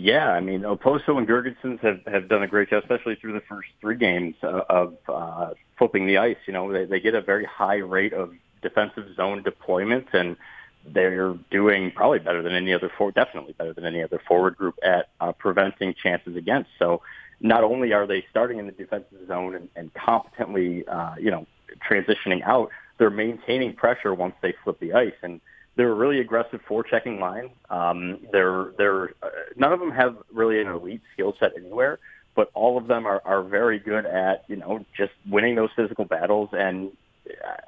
Yeah, 0.00 0.30
I 0.30 0.40
mean, 0.40 0.62
Okposo 0.62 1.18
and 1.18 1.28
Girgensons 1.28 1.78
have, 1.80 2.00
have 2.10 2.26
done 2.26 2.42
a 2.42 2.46
great 2.46 2.70
job, 2.70 2.82
especially 2.82 3.16
through 3.16 3.34
the 3.34 3.42
first 3.46 3.68
three 3.82 3.96
games 3.96 4.34
of 4.42 4.96
uh, 5.06 5.50
flipping 5.76 6.06
the 6.06 6.16
ice. 6.16 6.38
You 6.46 6.54
know, 6.54 6.72
they, 6.72 6.86
they 6.86 7.00
get 7.00 7.14
a 7.14 7.20
very 7.20 7.44
high 7.44 7.76
rate 7.76 8.14
of 8.14 8.32
defensive 8.62 9.14
zone 9.14 9.44
deployments, 9.44 10.08
and 10.14 10.38
they're 10.86 11.34
doing 11.50 11.92
probably 11.94 12.18
better 12.18 12.40
than 12.40 12.54
any 12.54 12.72
other 12.72 12.90
forward, 12.96 13.14
definitely 13.14 13.52
better 13.52 13.74
than 13.74 13.84
any 13.84 14.02
other 14.02 14.18
forward 14.26 14.56
group 14.56 14.76
at 14.82 15.10
uh, 15.20 15.32
preventing 15.32 15.94
chances 16.02 16.34
against. 16.34 16.70
So 16.78 17.02
not 17.42 17.62
only 17.62 17.92
are 17.92 18.06
they 18.06 18.24
starting 18.30 18.58
in 18.58 18.64
the 18.64 18.72
defensive 18.72 19.28
zone 19.28 19.54
and, 19.54 19.68
and 19.76 19.92
competently, 19.92 20.88
uh, 20.88 21.16
you 21.20 21.30
know, 21.30 21.46
transitioning 21.86 22.42
out, 22.42 22.70
they're 22.96 23.10
maintaining 23.10 23.74
pressure 23.74 24.14
once 24.14 24.34
they 24.40 24.54
flip 24.64 24.80
the 24.80 24.94
ice. 24.94 25.12
And 25.22 25.42
they're 25.80 25.92
a 25.92 25.94
really 25.94 26.20
aggressive 26.20 26.60
forechecking 26.68 27.18
line. 27.18 27.48
Um, 27.70 28.18
they're 28.32 28.72
they're 28.76 29.04
uh, 29.22 29.30
none 29.56 29.72
of 29.72 29.80
them 29.80 29.90
have 29.90 30.14
really 30.30 30.60
an 30.60 30.68
elite 30.68 31.00
skill 31.14 31.34
set 31.40 31.52
anywhere, 31.56 31.98
but 32.36 32.50
all 32.52 32.76
of 32.76 32.86
them 32.86 33.06
are, 33.06 33.22
are 33.24 33.42
very 33.42 33.78
good 33.78 34.04
at 34.04 34.44
you 34.46 34.56
know 34.56 34.84
just 34.94 35.12
winning 35.26 35.54
those 35.54 35.70
physical 35.74 36.04
battles 36.04 36.50
and 36.52 36.92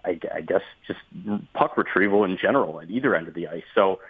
I, 0.05 0.21
I 0.35 0.41
guess 0.43 0.61
just 0.87 1.01
puck 1.55 1.79
retrieval 1.79 2.25
in 2.25 2.37
general 2.37 2.83
at 2.83 2.91
either 2.91 3.15
end 3.15 3.29
of 3.29 3.35
the 3.35 3.49
ice. 3.49 3.63
So 3.75 4.01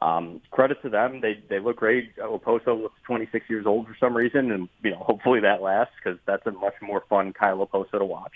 um, 0.00 0.42
credit 0.50 0.82
to 0.82 0.90
them. 0.90 1.22
They 1.22 1.42
they 1.48 1.58
look 1.58 1.76
great. 1.76 2.14
Okposo 2.18 2.78
looks 2.78 3.00
26 3.06 3.48
years 3.48 3.64
old 3.64 3.86
for 3.86 3.96
some 3.98 4.14
reason, 4.14 4.52
and 4.52 4.68
you 4.82 4.90
know 4.90 4.98
hopefully 4.98 5.40
that 5.40 5.62
lasts 5.62 5.94
because 5.96 6.18
that's 6.26 6.46
a 6.46 6.52
much 6.52 6.74
more 6.82 7.04
fun 7.08 7.32
Kyle 7.32 7.66
Okposo 7.66 7.92
to 7.92 8.04
watch. 8.04 8.34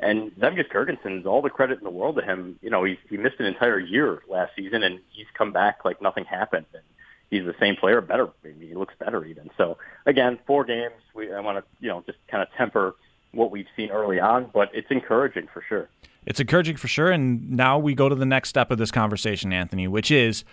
And 0.00 0.32
Zemgus 0.32 0.68
Girgensons, 0.70 1.24
all 1.24 1.40
the 1.40 1.50
credit 1.50 1.78
in 1.78 1.84
the 1.84 1.90
world 1.90 2.16
to 2.16 2.22
him. 2.22 2.58
You 2.62 2.70
know, 2.70 2.84
he 2.84 2.98
he 3.08 3.16
missed 3.16 3.36
an 3.38 3.46
entire 3.46 3.78
year 3.78 4.22
last 4.28 4.52
season, 4.56 4.82
and 4.82 5.00
he's 5.10 5.26
come 5.34 5.52
back 5.52 5.84
like 5.84 6.02
nothing 6.02 6.24
happened. 6.24 6.66
And 6.74 6.82
he's 7.30 7.44
the 7.44 7.54
same 7.60 7.76
player, 7.76 8.00
better. 8.00 8.28
He 8.42 8.74
looks 8.74 8.94
better 8.98 9.24
even. 9.24 9.50
So 9.56 9.78
again, 10.06 10.38
four 10.46 10.64
games. 10.64 10.94
We 11.14 11.32
I 11.32 11.40
want 11.40 11.58
to 11.58 11.64
you 11.80 11.88
know 11.88 12.02
just 12.06 12.18
kind 12.28 12.42
of 12.42 12.48
temper 12.56 12.96
what 13.32 13.50
we've 13.50 13.66
seen 13.76 13.90
early 13.90 14.20
on, 14.20 14.50
but 14.52 14.70
it's 14.72 14.90
encouraging 14.90 15.48
for 15.52 15.62
sure. 15.68 15.88
It's 16.26 16.40
encouraging 16.40 16.76
for 16.76 16.88
sure. 16.88 17.10
And 17.10 17.50
now 17.50 17.78
we 17.78 17.94
go 17.94 18.08
to 18.08 18.14
the 18.14 18.26
next 18.26 18.48
step 18.48 18.70
of 18.70 18.78
this 18.78 18.90
conversation, 18.90 19.52
Anthony, 19.52 19.88
which 19.88 20.10
is 20.10 20.44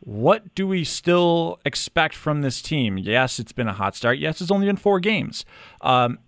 what 0.00 0.54
do 0.54 0.66
we 0.66 0.84
still 0.84 1.58
expect 1.64 2.14
from 2.14 2.42
this 2.42 2.62
team? 2.62 2.98
Yes, 2.98 3.38
it's 3.38 3.52
been 3.52 3.68
a 3.68 3.72
hot 3.72 3.96
start. 3.96 4.18
Yes, 4.18 4.40
it's 4.40 4.50
only 4.50 4.66
been 4.66 4.76
four 4.76 5.00
games. 5.00 5.44
Um, 5.80 6.18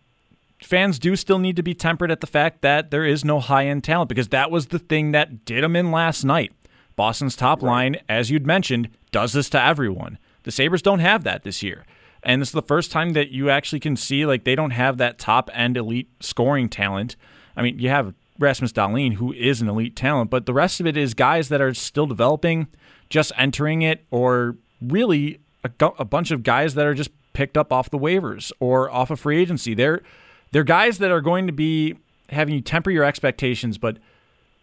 fans 0.62 0.98
do 0.98 1.16
still 1.16 1.38
need 1.38 1.56
to 1.56 1.62
be 1.62 1.74
tempered 1.74 2.10
at 2.10 2.20
the 2.20 2.26
fact 2.26 2.62
that 2.62 2.90
there 2.90 3.04
is 3.04 3.24
no 3.24 3.40
high 3.40 3.66
end 3.66 3.84
talent 3.84 4.08
because 4.08 4.28
that 4.28 4.50
was 4.50 4.66
the 4.66 4.78
thing 4.78 5.12
that 5.12 5.44
did 5.44 5.64
them 5.64 5.76
in 5.76 5.90
last 5.90 6.24
night. 6.24 6.52
Boston's 6.96 7.36
top 7.36 7.62
line, 7.62 7.96
as 8.08 8.30
you'd 8.30 8.46
mentioned, 8.46 8.90
does 9.10 9.32
this 9.32 9.48
to 9.50 9.62
everyone. 9.62 10.18
The 10.42 10.50
Sabres 10.50 10.82
don't 10.82 10.98
have 10.98 11.24
that 11.24 11.44
this 11.44 11.62
year. 11.62 11.86
And 12.22 12.42
this 12.42 12.50
is 12.50 12.52
the 12.52 12.62
first 12.62 12.92
time 12.92 13.14
that 13.14 13.30
you 13.30 13.48
actually 13.48 13.80
can 13.80 13.96
see 13.96 14.26
like 14.26 14.44
they 14.44 14.54
don't 14.54 14.72
have 14.72 14.98
that 14.98 15.18
top 15.18 15.50
end 15.54 15.76
elite 15.76 16.10
scoring 16.20 16.68
talent. 16.68 17.16
I 17.56 17.62
mean, 17.62 17.78
you 17.78 17.88
have 17.88 18.14
Rasmus 18.38 18.72
Dahlin, 18.72 19.14
who 19.14 19.32
is 19.32 19.60
an 19.60 19.68
elite 19.68 19.96
talent, 19.96 20.30
but 20.30 20.46
the 20.46 20.52
rest 20.52 20.80
of 20.80 20.86
it 20.86 20.96
is 20.96 21.14
guys 21.14 21.48
that 21.48 21.60
are 21.60 21.74
still 21.74 22.06
developing, 22.06 22.68
just 23.08 23.32
entering 23.36 23.82
it, 23.82 24.04
or 24.10 24.56
really 24.80 25.40
a, 25.64 25.70
a 25.98 26.04
bunch 26.04 26.30
of 26.30 26.42
guys 26.42 26.74
that 26.74 26.86
are 26.86 26.94
just 26.94 27.10
picked 27.32 27.56
up 27.56 27.72
off 27.72 27.90
the 27.90 27.98
waivers 27.98 28.52
or 28.60 28.90
off 28.90 29.10
of 29.10 29.20
free 29.20 29.40
agency. 29.40 29.74
They're 29.74 30.02
they're 30.52 30.64
guys 30.64 30.98
that 30.98 31.10
are 31.10 31.20
going 31.20 31.46
to 31.46 31.52
be 31.52 31.96
having 32.30 32.54
you 32.54 32.60
temper 32.60 32.90
your 32.90 33.04
expectations, 33.04 33.78
but 33.78 33.98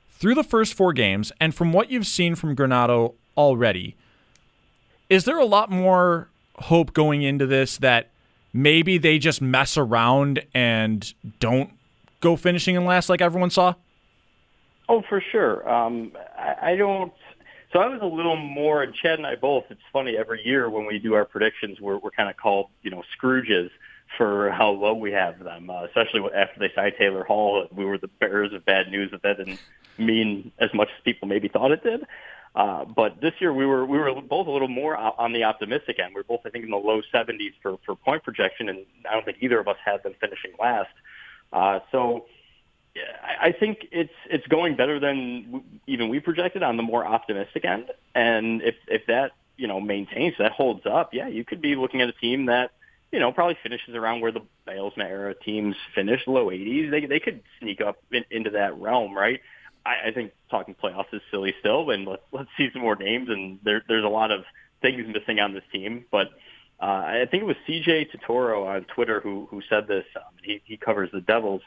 through 0.09 0.35
the 0.35 0.43
first 0.43 0.73
four 0.73 0.93
games 0.93 1.31
and 1.39 1.53
from 1.53 1.71
what 1.71 1.91
you've 1.91 2.07
seen 2.07 2.35
from 2.35 2.55
Granato 2.55 3.13
already, 3.37 3.95
is 5.09 5.25
there 5.25 5.37
a 5.37 5.45
lot 5.45 5.69
more 5.69 6.29
hope 6.55 6.93
going 6.93 7.21
into 7.21 7.45
this 7.45 7.77
that 7.77 8.09
maybe 8.51 8.97
they 8.97 9.19
just 9.19 9.41
mess 9.41 9.77
around 9.77 10.43
and 10.53 11.13
don't 11.39 11.71
go 12.19 12.35
finishing 12.35 12.75
in 12.75 12.85
last 12.85 13.09
like 13.09 13.21
everyone 13.21 13.49
saw? 13.49 13.73
Oh, 14.89 15.03
for 15.07 15.21
sure. 15.31 15.69
Um, 15.69 16.13
I, 16.37 16.71
I 16.71 16.75
don't. 16.75 17.13
So 17.73 17.79
I 17.79 17.87
was 17.87 17.99
a 18.01 18.05
little 18.05 18.37
more, 18.37 18.81
and 18.81 18.93
Chad 18.93 19.19
and 19.19 19.27
I 19.27 19.35
both. 19.35 19.65
It's 19.69 19.81
funny 19.91 20.15
every 20.17 20.41
year 20.45 20.69
when 20.69 20.85
we 20.85 20.99
do 20.99 21.13
our 21.13 21.25
predictions, 21.25 21.81
we're 21.81 21.97
we're 21.97 22.11
kind 22.11 22.29
of 22.29 22.37
called 22.37 22.67
you 22.81 22.89
know 22.89 23.03
Scrooges 23.17 23.69
for 24.17 24.51
how 24.51 24.71
low 24.71 24.93
we 24.93 25.11
have 25.11 25.39
them, 25.43 25.69
uh, 25.69 25.83
especially 25.85 26.21
after 26.33 26.59
they 26.59 26.71
signed 26.75 26.95
Taylor 26.97 27.23
Hall. 27.23 27.67
We 27.71 27.85
were 27.85 27.97
the 27.97 28.07
bearers 28.07 28.53
of 28.53 28.65
bad 28.65 28.89
news 28.89 29.11
that 29.11 29.21
that 29.21 29.37
didn't 29.37 29.59
mean 29.97 30.51
as 30.57 30.73
much 30.73 30.89
as 30.95 31.03
people 31.03 31.27
maybe 31.27 31.47
thought 31.47 31.71
it 31.71 31.83
did. 31.83 32.05
Uh, 32.55 32.85
but 32.85 33.21
this 33.21 33.33
year 33.39 33.53
we 33.53 33.65
were 33.65 33.85
we 33.85 33.99
were 33.99 34.19
both 34.21 34.47
a 34.47 34.51
little 34.51 34.67
more 34.67 34.97
on 34.97 35.31
the 35.31 35.43
optimistic 35.43 35.99
end. 35.99 36.15
We 36.15 36.21
are 36.21 36.23
both 36.23 36.41
I 36.45 36.49
think 36.49 36.65
in 36.65 36.71
the 36.71 36.77
low 36.77 37.01
70s 37.13 37.53
for 37.61 37.77
for 37.85 37.95
point 37.95 38.23
projection, 38.23 38.67
and 38.67 38.79
I 39.07 39.13
don't 39.13 39.23
think 39.23 39.37
either 39.41 39.59
of 39.59 39.67
us 39.67 39.77
had 39.85 40.01
them 40.01 40.15
finishing 40.19 40.51
last. 40.59 40.89
Uh, 41.53 41.79
so 41.91 42.25
I 43.39 43.51
think 43.51 43.87
it's 43.91 44.13
it's 44.29 44.47
going 44.47 44.75
better 44.75 44.99
than 44.99 45.63
even 45.85 46.09
we 46.09 46.19
projected 46.19 46.63
on 46.63 46.77
the 46.77 46.83
more 46.83 47.05
optimistic 47.05 47.63
end. 47.63 47.91
And 48.15 48.63
if 48.63 48.75
if 48.87 49.05
that 49.05 49.33
you 49.55 49.67
know 49.67 49.79
maintains, 49.79 50.35
that 50.39 50.51
holds 50.51 50.85
up, 50.85 51.13
yeah, 51.13 51.27
you 51.27 51.43
could 51.43 51.61
be 51.61 51.75
looking 51.75 52.01
at 52.01 52.09
a 52.09 52.13
team 52.13 52.47
that 52.47 52.71
you 53.11 53.19
know 53.19 53.31
probably 53.31 53.57
finishes 53.61 53.95
around 53.95 54.21
where 54.21 54.31
the 54.31 54.41
Bylsma 54.67 55.05
era 55.05 55.33
teams 55.33 55.75
finished, 55.95 56.27
low 56.27 56.47
80s. 56.47 56.91
They 56.91 57.05
they 57.05 57.19
could 57.19 57.41
sneak 57.59 57.81
up 57.81 57.97
in, 58.11 58.25
into 58.31 58.51
that 58.51 58.79
realm, 58.79 59.15
right? 59.15 59.41
I, 59.85 60.07
I 60.07 60.11
think 60.11 60.33
talking 60.49 60.75
playoffs 60.75 61.13
is 61.13 61.21
silly 61.31 61.53
still, 61.59 61.89
and 61.89 62.05
let's 62.05 62.23
let's 62.31 62.49
see 62.57 62.69
some 62.71 62.81
more 62.81 62.95
names. 62.95 63.29
And 63.29 63.59
there 63.63 63.83
there's 63.87 64.05
a 64.05 64.09
lot 64.09 64.31
of 64.31 64.43
things 64.81 65.05
missing 65.07 65.39
on 65.39 65.53
this 65.53 65.63
team, 65.71 66.05
but. 66.11 66.29
Uh, 66.79 67.23
I 67.23 67.25
think 67.31 67.41
it 67.41 67.45
was 67.47 67.55
CJ 67.67 68.11
Turtoro 68.11 68.67
on 68.67 68.83
Twitter 68.83 69.19
who 69.19 69.47
who 69.49 69.63
said 69.67 69.87
this. 69.87 70.05
Um, 70.15 70.21
he 70.43 70.61
he 70.63 70.77
covers 70.77 71.09
the 71.11 71.21
Devils, 71.21 71.63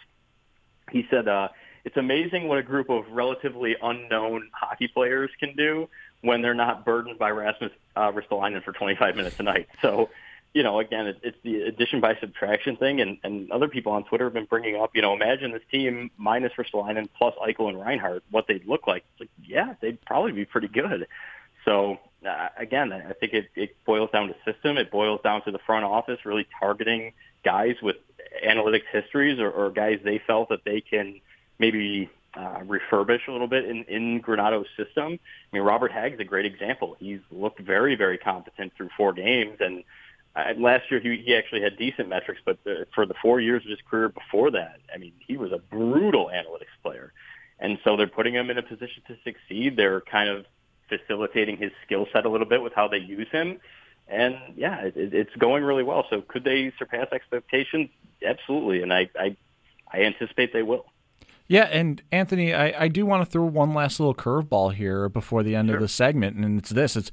he 0.90 1.06
said, 1.10 1.28
uh, 1.28 1.48
it's 1.84 1.96
amazing 1.96 2.48
what 2.48 2.58
a 2.58 2.62
group 2.62 2.90
of 2.90 3.04
relatively 3.10 3.76
unknown 3.82 4.50
hockey 4.52 4.88
players 4.88 5.30
can 5.38 5.56
do 5.56 5.88
when 6.20 6.42
they're 6.42 6.54
not 6.54 6.84
burdened 6.84 7.18
by 7.18 7.30
Rasmus 7.30 7.72
uh, 7.96 8.12
Ristolainen 8.12 8.62
for 8.62 8.72
25 8.72 9.16
minutes 9.16 9.40
a 9.40 9.42
night. 9.42 9.68
So, 9.80 10.10
you 10.52 10.62
know, 10.62 10.80
again, 10.80 11.06
it, 11.06 11.18
it's 11.22 11.36
the 11.44 11.62
addition 11.62 12.00
by 12.00 12.16
subtraction 12.16 12.76
thing, 12.76 13.00
and, 13.00 13.18
and 13.22 13.50
other 13.52 13.68
people 13.68 13.92
on 13.92 14.04
Twitter 14.04 14.24
have 14.24 14.34
been 14.34 14.46
bringing 14.46 14.76
up, 14.76 14.90
you 14.94 15.02
know, 15.02 15.14
imagine 15.14 15.52
this 15.52 15.62
team 15.70 16.10
minus 16.16 16.52
Ristolainen 16.58 17.08
plus 17.16 17.34
Eichel 17.36 17.68
and 17.68 17.80
Reinhart, 17.80 18.24
what 18.30 18.46
they'd 18.48 18.66
look 18.66 18.86
like. 18.86 19.04
It's 19.12 19.20
like, 19.20 19.30
yeah, 19.44 19.74
they'd 19.80 20.00
probably 20.04 20.32
be 20.32 20.44
pretty 20.44 20.68
good. 20.68 21.06
So, 21.64 21.98
uh, 22.26 22.48
again, 22.56 22.92
I 22.92 23.12
think 23.12 23.32
it, 23.32 23.48
it 23.54 23.76
boils 23.84 24.10
down 24.10 24.28
to 24.28 24.34
system. 24.50 24.76
It 24.76 24.90
boils 24.90 25.20
down 25.22 25.42
to 25.44 25.50
the 25.50 25.58
front 25.58 25.84
office 25.84 26.18
really 26.24 26.46
targeting 26.58 27.12
guys 27.44 27.76
with 27.82 27.96
analytics 28.44 28.86
histories 28.92 29.38
or, 29.38 29.50
or 29.50 29.70
guys 29.70 30.00
they 30.04 30.20
felt 30.26 30.48
that 30.48 30.64
they 30.64 30.80
can 30.80 31.20
maybe 31.58 32.10
uh, 32.34 32.60
refurbish 32.60 33.26
a 33.28 33.32
little 33.32 33.48
bit 33.48 33.64
in, 33.64 33.84
in 33.84 34.20
Granato's 34.20 34.68
system. 34.76 35.18
I 35.52 35.56
mean, 35.56 35.62
Robert 35.62 35.92
Hagg's 35.92 36.20
a 36.20 36.24
great 36.24 36.46
example. 36.46 36.96
He's 36.98 37.20
looked 37.30 37.60
very, 37.60 37.94
very 37.96 38.18
competent 38.18 38.72
through 38.76 38.90
four 38.96 39.12
games, 39.12 39.56
and 39.60 39.84
uh, 40.36 40.52
last 40.56 40.90
year 40.90 41.00
he, 41.00 41.22
he 41.24 41.34
actually 41.34 41.62
had 41.62 41.76
decent 41.76 42.08
metrics, 42.08 42.40
but 42.44 42.62
the, 42.64 42.86
for 42.94 43.06
the 43.06 43.14
four 43.20 43.40
years 43.40 43.64
of 43.64 43.70
his 43.70 43.80
career 43.88 44.08
before 44.08 44.50
that, 44.52 44.80
I 44.94 44.98
mean, 44.98 45.12
he 45.26 45.36
was 45.36 45.52
a 45.52 45.58
brutal 45.58 46.30
analytics 46.32 46.76
player. 46.82 47.12
And 47.58 47.78
so 47.84 47.96
they're 47.96 48.06
putting 48.06 48.34
him 48.34 48.48
in 48.50 48.56
a 48.56 48.62
position 48.62 49.02
to 49.08 49.16
succeed. 49.24 49.76
They're 49.76 50.00
kind 50.00 50.30
of 50.30 50.46
facilitating 50.88 51.56
his 51.56 51.72
skill 51.84 52.06
set 52.12 52.24
a 52.24 52.28
little 52.28 52.46
bit 52.46 52.62
with 52.62 52.72
how 52.72 52.88
they 52.88 52.98
use 52.98 53.28
him. 53.30 53.60
And 54.08 54.36
yeah, 54.56 54.80
it, 54.80 54.94
it's 54.96 55.34
going 55.36 55.62
really 55.62 55.84
well. 55.84 56.04
So 56.10 56.22
could 56.22 56.44
they 56.44 56.72
surpass 56.78 57.08
expectations? 57.12 57.90
Absolutely, 58.26 58.82
and 58.82 58.92
I 58.92 59.08
I, 59.18 59.36
I 59.90 60.00
anticipate 60.00 60.52
they 60.52 60.62
will. 60.62 60.86
Yeah, 61.46 61.64
and 61.64 62.02
Anthony, 62.12 62.54
I, 62.54 62.84
I 62.84 62.88
do 62.88 63.06
want 63.06 63.24
to 63.24 63.30
throw 63.30 63.44
one 63.44 63.72
last 63.72 63.98
little 63.98 64.14
curveball 64.14 64.74
here 64.74 65.08
before 65.08 65.42
the 65.42 65.54
end 65.54 65.68
sure. 65.68 65.76
of 65.76 65.82
the 65.82 65.88
segment, 65.88 66.36
and 66.36 66.58
it's 66.58 66.70
this: 66.70 66.96
it's 66.96 67.10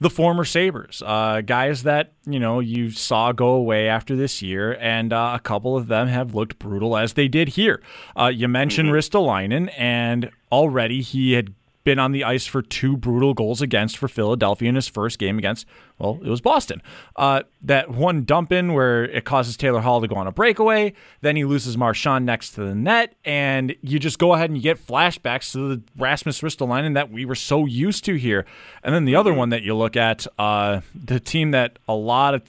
the 0.00 0.10
former 0.10 0.44
Sabres, 0.44 1.02
uh, 1.04 1.42
guys 1.42 1.82
that 1.82 2.14
you 2.26 2.40
know 2.40 2.60
you 2.60 2.90
saw 2.90 3.32
go 3.32 3.48
away 3.48 3.88
after 3.88 4.16
this 4.16 4.40
year, 4.40 4.76
and 4.80 5.12
uh, 5.12 5.32
a 5.34 5.38
couple 5.38 5.76
of 5.76 5.88
them 5.88 6.08
have 6.08 6.34
looked 6.34 6.58
brutal 6.58 6.96
as 6.96 7.12
they 7.12 7.28
did 7.28 7.50
here. 7.50 7.82
Uh, 8.18 8.26
you 8.26 8.48
mentioned 8.48 8.88
mm-hmm. 8.88 8.96
Ristolainen, 8.96 9.72
and 9.76 10.30
already 10.50 11.02
he 11.02 11.32
had 11.32 11.54
been 11.84 11.98
on 11.98 12.12
the 12.12 12.24
ice 12.24 12.46
for 12.46 12.60
two 12.62 12.96
brutal 12.96 13.32
goals 13.32 13.62
against 13.62 13.96
for 13.96 14.08
Philadelphia 14.08 14.68
in 14.68 14.74
his 14.74 14.86
first 14.86 15.18
game 15.18 15.38
against, 15.38 15.66
well, 15.98 16.20
it 16.22 16.28
was 16.28 16.40
Boston. 16.40 16.82
Uh, 17.16 17.42
that 17.62 17.90
one 17.90 18.24
dump 18.24 18.52
in 18.52 18.74
where 18.74 19.04
it 19.04 19.24
causes 19.24 19.56
Taylor 19.56 19.80
Hall 19.80 20.00
to 20.00 20.08
go 20.08 20.16
on 20.16 20.26
a 20.26 20.32
breakaway. 20.32 20.92
Then 21.22 21.36
he 21.36 21.44
loses 21.44 21.76
Marchand 21.76 22.26
next 22.26 22.52
to 22.52 22.64
the 22.64 22.74
net. 22.74 23.14
And 23.24 23.74
you 23.80 23.98
just 23.98 24.18
go 24.18 24.34
ahead 24.34 24.50
and 24.50 24.58
you 24.58 24.62
get 24.62 24.84
flashbacks 24.84 25.52
to 25.52 25.76
the 25.76 25.82
Rasmus 25.96 26.40
Ristolainen 26.42 26.94
that 26.94 27.10
we 27.10 27.24
were 27.24 27.34
so 27.34 27.64
used 27.64 28.04
to 28.04 28.14
here. 28.14 28.44
And 28.82 28.94
then 28.94 29.06
the 29.06 29.16
other 29.16 29.32
one 29.32 29.48
that 29.48 29.62
you 29.62 29.74
look 29.74 29.96
at, 29.96 30.26
uh, 30.38 30.82
the 30.94 31.20
team 31.20 31.52
that 31.52 31.78
a 31.88 31.94
lot 31.94 32.34
of 32.34 32.42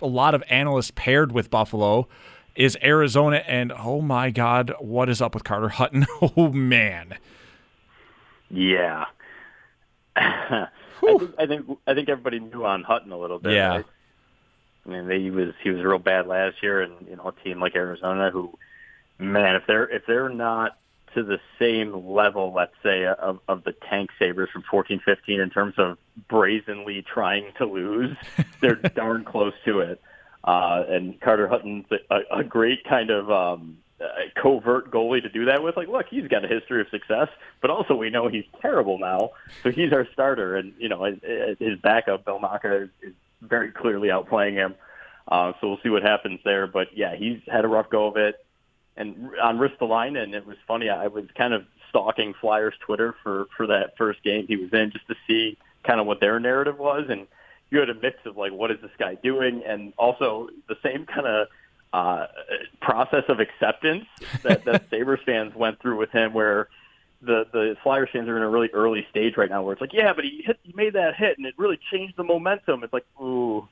a 0.00 0.06
lot 0.06 0.32
of 0.32 0.44
analysts 0.48 0.92
paired 0.94 1.32
with 1.32 1.50
Buffalo 1.50 2.06
is 2.54 2.76
Arizona. 2.82 3.42
And 3.46 3.72
oh 3.72 4.00
my 4.00 4.30
God, 4.30 4.72
what 4.78 5.08
is 5.08 5.20
up 5.20 5.34
with 5.34 5.42
Carter 5.42 5.70
Hutton? 5.70 6.06
oh 6.36 6.52
man. 6.52 7.18
Yeah. 8.50 9.04
I 10.16 10.68
think 11.00 11.34
I 11.38 11.46
think 11.46 11.78
I 11.86 11.94
think 11.94 12.08
everybody 12.08 12.40
knew 12.40 12.64
on 12.64 12.82
Hutton 12.82 13.12
a 13.12 13.18
little 13.18 13.38
bit. 13.38 13.52
Yeah. 13.52 13.76
Right? 13.76 13.84
I 14.86 14.90
mean, 14.90 15.06
they, 15.06 15.20
he 15.20 15.30
was 15.30 15.52
he 15.62 15.70
was 15.70 15.84
real 15.84 15.98
bad 15.98 16.26
last 16.26 16.62
year, 16.62 16.82
and 16.82 17.06
you 17.08 17.16
know, 17.16 17.28
a 17.28 17.44
team 17.44 17.60
like 17.60 17.76
Arizona, 17.76 18.30
who, 18.30 18.56
man, 19.18 19.54
if 19.56 19.64
they're 19.66 19.88
if 19.88 20.06
they're 20.06 20.28
not 20.28 20.78
to 21.14 21.22
the 21.22 21.38
same 21.58 22.08
level, 22.08 22.52
let's 22.54 22.74
say, 22.82 23.06
of, 23.06 23.40
of 23.48 23.64
the 23.64 23.74
tank 23.88 24.10
Sabres 24.18 24.50
from 24.50 24.62
fourteen 24.70 25.00
fifteen 25.04 25.40
in 25.40 25.50
terms 25.50 25.74
of 25.78 25.98
brazenly 26.28 27.02
trying 27.02 27.52
to 27.58 27.66
lose, 27.66 28.16
they're 28.60 28.76
darn 28.76 29.24
close 29.24 29.54
to 29.64 29.80
it. 29.80 30.00
Uh, 30.44 30.84
and 30.88 31.20
Carter 31.20 31.48
Hutton's 31.48 31.86
a, 32.10 32.38
a 32.38 32.44
great 32.44 32.84
kind 32.84 33.10
of 33.10 33.30
um, 33.30 33.78
a 34.00 34.40
covert 34.40 34.90
goalie 34.90 35.22
to 35.22 35.28
do 35.28 35.46
that 35.46 35.62
with. 35.62 35.76
Like, 35.76 35.88
look, 35.88 36.06
he's 36.08 36.28
got 36.28 36.44
a 36.44 36.48
history 36.48 36.80
of 36.80 36.88
success, 36.90 37.28
but 37.60 37.70
also 37.70 37.94
we 37.94 38.10
know 38.10 38.28
he's 38.28 38.44
terrible 38.60 38.98
now. 38.98 39.30
So 39.62 39.70
he's 39.70 39.92
our 39.92 40.06
starter, 40.12 40.56
and 40.56 40.72
you 40.78 40.88
know 40.88 41.04
his 41.04 41.78
backup 41.82 42.24
Vejmelka 42.24 42.84
is, 42.84 42.90
is 43.02 43.14
very 43.42 43.70
clearly 43.70 44.08
outplaying 44.08 44.54
him. 44.54 44.74
Uh, 45.26 45.52
so 45.60 45.68
we'll 45.68 45.80
see 45.82 45.90
what 45.90 46.02
happens 46.02 46.40
there. 46.44 46.66
But 46.66 46.96
yeah, 46.96 47.16
he's 47.16 47.40
had 47.46 47.64
a 47.64 47.68
rough 47.68 47.90
go 47.90 48.06
of 48.06 48.16
it. 48.16 48.44
And 48.96 49.30
on 49.40 49.58
Ristolainen, 49.58 50.22
and 50.22 50.34
it 50.34 50.46
was 50.46 50.56
funny. 50.66 50.88
I 50.88 51.06
was 51.06 51.24
kind 51.36 51.54
of 51.54 51.64
stalking 51.88 52.34
Flyers 52.40 52.74
Twitter 52.84 53.14
for 53.22 53.46
for 53.56 53.66
that 53.68 53.96
first 53.96 54.22
game 54.22 54.46
he 54.46 54.56
was 54.56 54.72
in, 54.72 54.90
just 54.92 55.06
to 55.08 55.14
see 55.26 55.56
kind 55.84 56.00
of 56.00 56.06
what 56.06 56.20
their 56.20 56.40
narrative 56.40 56.78
was. 56.78 57.06
And 57.08 57.26
you 57.70 57.78
had 57.78 57.90
a 57.90 57.94
mix 57.94 58.16
of 58.26 58.36
like, 58.36 58.52
what 58.52 58.70
is 58.70 58.78
this 58.80 58.90
guy 58.98 59.14
doing, 59.16 59.62
and 59.66 59.92
also 59.98 60.48
the 60.68 60.76
same 60.82 61.06
kind 61.06 61.26
of 61.26 61.48
uh, 61.92 62.26
process 62.80 63.24
of 63.28 63.40
acceptance 63.40 64.06
that, 64.42 64.64
that 64.64 64.84
Sabres 64.90 65.20
fans 65.24 65.54
went 65.54 65.80
through 65.80 65.96
with 65.96 66.10
him 66.10 66.32
where 66.32 66.68
the 67.20 67.46
the 67.52 67.76
Flyers 67.82 68.08
fans 68.12 68.28
are 68.28 68.36
in 68.36 68.42
a 68.42 68.48
really 68.48 68.70
early 68.72 69.06
stage 69.10 69.36
right 69.36 69.50
now 69.50 69.62
where 69.62 69.72
it's 69.72 69.80
like, 69.80 69.92
yeah, 69.92 70.12
but 70.12 70.24
he 70.24 70.42
hit, 70.44 70.58
he 70.62 70.72
made 70.74 70.92
that 70.92 71.16
hit 71.16 71.36
and 71.38 71.46
it 71.46 71.54
really 71.56 71.78
changed 71.90 72.16
the 72.16 72.24
momentum. 72.24 72.84
It's 72.84 72.92
like, 72.92 73.06
ooh, 73.20 73.68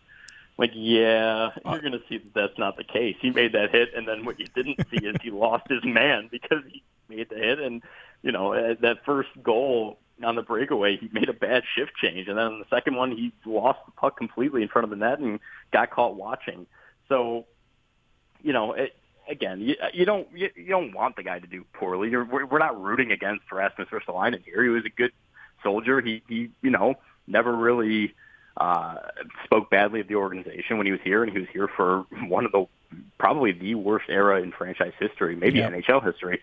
like 0.58 0.72
yeah, 0.74 1.50
you're 1.64 1.80
going 1.80 1.92
to 1.92 2.02
see 2.08 2.18
that 2.18 2.34
that's 2.34 2.58
not 2.58 2.76
the 2.76 2.84
case. 2.84 3.16
He 3.20 3.30
made 3.30 3.52
that 3.52 3.70
hit, 3.70 3.90
and 3.94 4.08
then 4.08 4.24
what 4.24 4.40
you 4.40 4.46
didn't 4.54 4.78
see 4.90 5.04
is 5.04 5.16
he 5.22 5.30
lost 5.30 5.68
his 5.68 5.84
man 5.84 6.28
because 6.30 6.62
he 6.68 6.82
made 7.08 7.28
the 7.28 7.36
hit, 7.36 7.60
and 7.60 7.82
you 8.22 8.32
know 8.32 8.54
uh, 8.54 8.74
that 8.80 9.04
first 9.04 9.28
goal 9.42 9.98
on 10.24 10.34
the 10.34 10.42
breakaway, 10.42 10.96
he 10.96 11.10
made 11.12 11.28
a 11.28 11.34
bad 11.34 11.62
shift 11.74 11.92
change, 12.02 12.26
and 12.28 12.38
then 12.38 12.46
on 12.46 12.58
the 12.58 12.64
second 12.74 12.96
one, 12.96 13.10
he 13.10 13.32
lost 13.44 13.80
the 13.84 13.92
puck 13.92 14.16
completely 14.16 14.62
in 14.62 14.68
front 14.68 14.84
of 14.84 14.90
the 14.90 14.96
net 14.96 15.18
and 15.18 15.40
got 15.72 15.90
caught 15.90 16.16
watching. 16.16 16.66
So 17.08 17.44
you 18.46 18.52
know, 18.52 18.74
it, 18.74 18.94
again, 19.28 19.60
you, 19.60 19.74
you 19.92 20.04
don't 20.04 20.28
you, 20.32 20.48
you 20.54 20.68
don't 20.68 20.94
want 20.94 21.16
the 21.16 21.24
guy 21.24 21.40
to 21.40 21.46
do 21.46 21.64
poorly. 21.72 22.10
You're, 22.10 22.24
we're, 22.24 22.46
we're 22.46 22.60
not 22.60 22.80
rooting 22.80 23.10
against 23.10 23.50
Rasmus 23.50 23.88
Ristolainen 23.88 24.44
here. 24.44 24.62
He 24.62 24.68
was 24.68 24.84
a 24.84 24.90
good 24.90 25.10
soldier. 25.64 26.00
He 26.00 26.22
he 26.28 26.50
you 26.62 26.70
know 26.70 26.94
never 27.26 27.54
really 27.54 28.14
uh, 28.56 28.98
spoke 29.44 29.68
badly 29.68 30.00
of 30.00 30.06
the 30.06 30.14
organization 30.14 30.78
when 30.78 30.86
he 30.86 30.92
was 30.92 31.00
here, 31.02 31.24
and 31.24 31.32
he 31.32 31.40
was 31.40 31.48
here 31.52 31.68
for 31.68 32.06
one 32.28 32.44
of 32.44 32.52
the 32.52 32.66
probably 33.18 33.50
the 33.50 33.74
worst 33.74 34.06
era 34.08 34.40
in 34.40 34.52
franchise 34.52 34.92
history, 35.00 35.34
maybe 35.34 35.58
yeah. 35.58 35.70
NHL 35.70 36.04
history, 36.04 36.40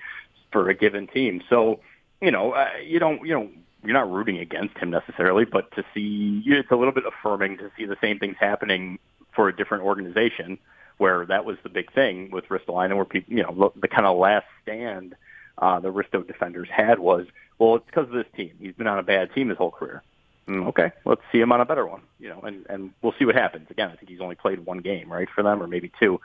for 0.52 0.70
a 0.70 0.76
given 0.76 1.08
team. 1.08 1.42
So, 1.50 1.80
you 2.22 2.32
know, 2.32 2.52
uh, 2.52 2.68
you 2.86 3.00
don't, 3.00 3.26
you 3.26 3.34
know, 3.34 3.50
you're 3.82 3.94
not 3.94 4.12
rooting 4.12 4.40
against 4.40 4.78
him 4.78 4.90
necessarily, 4.90 5.46
but 5.46 5.72
to 5.78 5.86
see 5.94 6.44
it's 6.46 6.70
a 6.70 6.76
little 6.76 6.92
bit 6.92 7.06
affirming 7.06 7.58
to 7.60 7.72
see 7.78 7.86
the 7.86 7.98
same 8.02 8.20
things 8.20 8.36
happening 8.38 9.00
for 9.34 9.48
a 9.48 9.56
different 9.56 9.86
organization 9.86 10.60
where 11.04 11.26
that 11.26 11.44
was 11.44 11.58
the 11.64 11.70
big 11.70 11.92
thing 11.92 12.32
with 12.32 12.46
Ristolainen, 12.46 12.96
where 12.96 13.04
people, 13.04 13.34
you 13.34 13.44
know, 13.44 13.74
the, 13.76 13.90
kind 13.90 14.06
of 14.06 14.18
last 14.18 14.46
stand 14.62 15.16
uh, 15.58 15.78
the 15.82 15.92
Risto 15.92 16.26
defenders 16.26 16.70
had 16.72 16.98
was, 16.98 17.28
well, 17.60 17.76
it's 17.76 17.86
because 17.86 18.08
of 18.08 18.14
this 18.14 18.26
team. 18.38 18.54
He's 18.58 18.74
been 18.74 18.88
on 18.88 19.00
a 19.00 19.04
bad 19.04 19.34
team 19.34 19.50
his 19.50 19.58
whole 19.58 19.70
career. 19.70 20.02
Mm, 20.48 20.68
okay, 20.68 20.94
let's 21.04 21.20
see 21.30 21.42
him 21.42 21.52
on 21.52 21.60
a 21.60 21.66
better 21.66 21.86
one, 21.86 22.04
you 22.22 22.30
know, 22.30 22.40
and 22.40 22.66
and 22.70 22.92
we'll 23.02 23.14
see 23.20 23.26
what 23.26 23.36
happens. 23.36 23.70
Again, 23.70 23.90
I 23.92 23.98
think 23.98 24.08
he's 24.10 24.22
only 24.22 24.36
played 24.36 24.66
one 24.66 24.78
game, 24.78 25.12
right, 25.12 25.28
for 25.36 25.44
them, 25.44 25.62
or 25.62 25.68
maybe 25.68 25.92
two, 26.00 26.22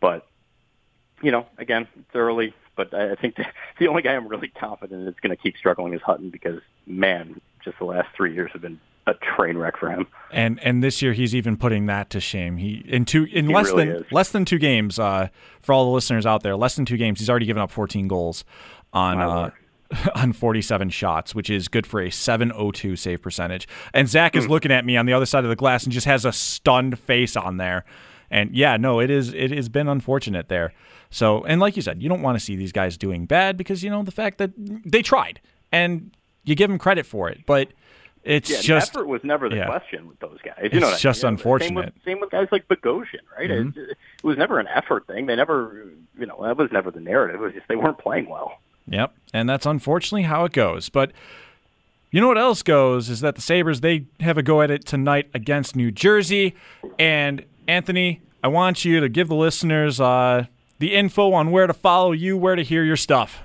but 0.00 0.26
you 1.20 1.30
know, 1.30 1.44
again, 1.58 1.86
it's 1.94 2.14
early, 2.14 2.54
but 2.74 2.94
I 2.94 3.16
think 3.16 3.36
the 3.78 3.88
only 3.88 4.00
guy 4.00 4.14
I'm 4.14 4.28
really 4.28 4.48
confident 4.48 5.08
is 5.08 5.14
going 5.20 5.36
to 5.36 5.42
keep 5.42 5.58
struggling 5.58 5.92
is 5.92 6.00
Hutton 6.00 6.30
because 6.30 6.60
man, 6.86 7.38
just 7.62 7.78
the 7.78 7.84
last 7.84 8.08
three 8.16 8.32
years 8.34 8.50
have 8.54 8.62
been 8.62 8.80
a 9.06 9.14
train 9.14 9.56
wreck 9.58 9.76
for 9.76 9.90
him. 9.90 10.06
And 10.30 10.60
and 10.62 10.82
this 10.82 11.02
year 11.02 11.12
he's 11.12 11.34
even 11.34 11.56
putting 11.56 11.86
that 11.86 12.10
to 12.10 12.20
shame. 12.20 12.56
He 12.56 12.84
in 12.86 13.04
two 13.04 13.24
in 13.24 13.48
he 13.48 13.54
less 13.54 13.66
really 13.66 13.86
than 13.86 13.96
is. 13.96 14.12
less 14.12 14.30
than 14.30 14.44
two 14.44 14.58
games. 14.58 14.98
Uh, 14.98 15.28
for 15.62 15.72
all 15.72 15.84
the 15.84 15.90
listeners 15.90 16.26
out 16.26 16.42
there, 16.42 16.56
less 16.56 16.76
than 16.76 16.84
two 16.84 16.96
games, 16.96 17.18
he's 17.18 17.30
already 17.30 17.46
given 17.46 17.62
up 17.62 17.70
14 17.70 18.08
goals 18.08 18.44
on. 18.92 19.20
Uh, 19.20 19.50
on 20.14 20.32
47 20.32 20.88
shots, 20.88 21.34
which 21.34 21.50
is 21.50 21.68
good 21.68 21.86
for 21.86 22.00
a 22.00 22.10
702 22.10 22.96
save 22.96 23.20
percentage. 23.20 23.68
And 23.92 24.08
Zach 24.08 24.34
is 24.34 24.46
hmm. 24.46 24.50
looking 24.50 24.72
at 24.72 24.86
me 24.86 24.96
on 24.96 25.04
the 25.04 25.12
other 25.12 25.26
side 25.26 25.44
of 25.44 25.50
the 25.50 25.56
glass 25.56 25.84
and 25.84 25.92
just 25.92 26.06
has 26.06 26.24
a 26.24 26.32
stunned 26.32 26.98
face 26.98 27.36
on 27.36 27.58
there. 27.58 27.84
And 28.30 28.56
yeah, 28.56 28.78
no, 28.78 29.00
it 29.00 29.10
is 29.10 29.34
it 29.34 29.50
has 29.50 29.68
been 29.68 29.88
unfortunate 29.88 30.48
there. 30.48 30.72
So, 31.10 31.44
and 31.44 31.60
like 31.60 31.76
you 31.76 31.82
said, 31.82 32.02
you 32.02 32.08
don't 32.08 32.22
want 32.22 32.38
to 32.38 32.44
see 32.44 32.56
these 32.56 32.72
guys 32.72 32.96
doing 32.96 33.26
bad 33.26 33.58
because 33.58 33.84
you 33.84 33.90
know 33.90 34.02
the 34.02 34.10
fact 34.10 34.38
that 34.38 34.52
they 34.56 35.02
tried 35.02 35.42
and 35.70 36.16
you 36.42 36.54
give 36.54 36.70
them 36.70 36.78
credit 36.78 37.04
for 37.04 37.28
it, 37.28 37.44
but 37.44 37.68
it's 38.24 38.50
yeah, 38.50 38.60
just 38.60 38.94
effort 38.94 39.06
was 39.06 39.22
never 39.24 39.48
the 39.48 39.56
yeah. 39.56 39.66
question 39.66 40.06
with 40.06 40.18
those 40.20 40.38
guys. 40.44 40.70
You 40.72 40.80
know, 40.80 40.90
it's 40.90 41.00
just 41.00 41.24
I 41.24 41.28
mean? 41.28 41.34
unfortunate. 41.34 41.68
Same 41.68 41.74
with, 41.74 42.04
same 42.04 42.20
with, 42.20 42.30
guys 42.30 42.48
like 42.52 42.68
Bogosian, 42.68 43.20
right? 43.36 43.50
Mm-hmm. 43.50 43.78
It, 43.78 43.90
it, 43.90 43.96
was 44.22 44.38
never 44.38 44.60
an 44.60 44.68
effort 44.68 45.06
thing. 45.06 45.26
They 45.26 45.34
never, 45.34 45.90
you 46.18 46.26
know, 46.26 46.40
that 46.42 46.56
was 46.56 46.70
never 46.70 46.90
the 46.90 47.00
narrative. 47.00 47.40
It 47.40 47.44
was 47.44 47.52
just 47.52 47.66
they 47.68 47.76
weren't 47.76 47.98
playing 47.98 48.28
well. 48.28 48.58
Yep, 48.88 49.14
and 49.32 49.48
that's 49.48 49.66
unfortunately 49.66 50.22
how 50.22 50.44
it 50.44 50.52
goes. 50.52 50.88
But 50.88 51.12
you 52.10 52.20
know 52.20 52.28
what 52.28 52.38
else 52.38 52.62
goes 52.62 53.08
is 53.08 53.20
that 53.20 53.34
the 53.36 53.40
Sabres 53.40 53.80
they 53.80 54.06
have 54.20 54.38
a 54.38 54.42
go 54.42 54.62
at 54.62 54.70
it 54.70 54.84
tonight 54.84 55.28
against 55.34 55.74
New 55.74 55.90
Jersey. 55.90 56.54
And 56.98 57.44
Anthony, 57.66 58.20
I 58.44 58.48
want 58.48 58.84
you 58.84 59.00
to 59.00 59.08
give 59.08 59.28
the 59.28 59.34
listeners 59.34 60.00
uh, 60.00 60.46
the 60.78 60.94
info 60.94 61.32
on 61.32 61.50
where 61.50 61.66
to 61.66 61.74
follow 61.74 62.12
you, 62.12 62.36
where 62.36 62.54
to 62.54 62.62
hear 62.62 62.84
your 62.84 62.96
stuff. 62.96 63.42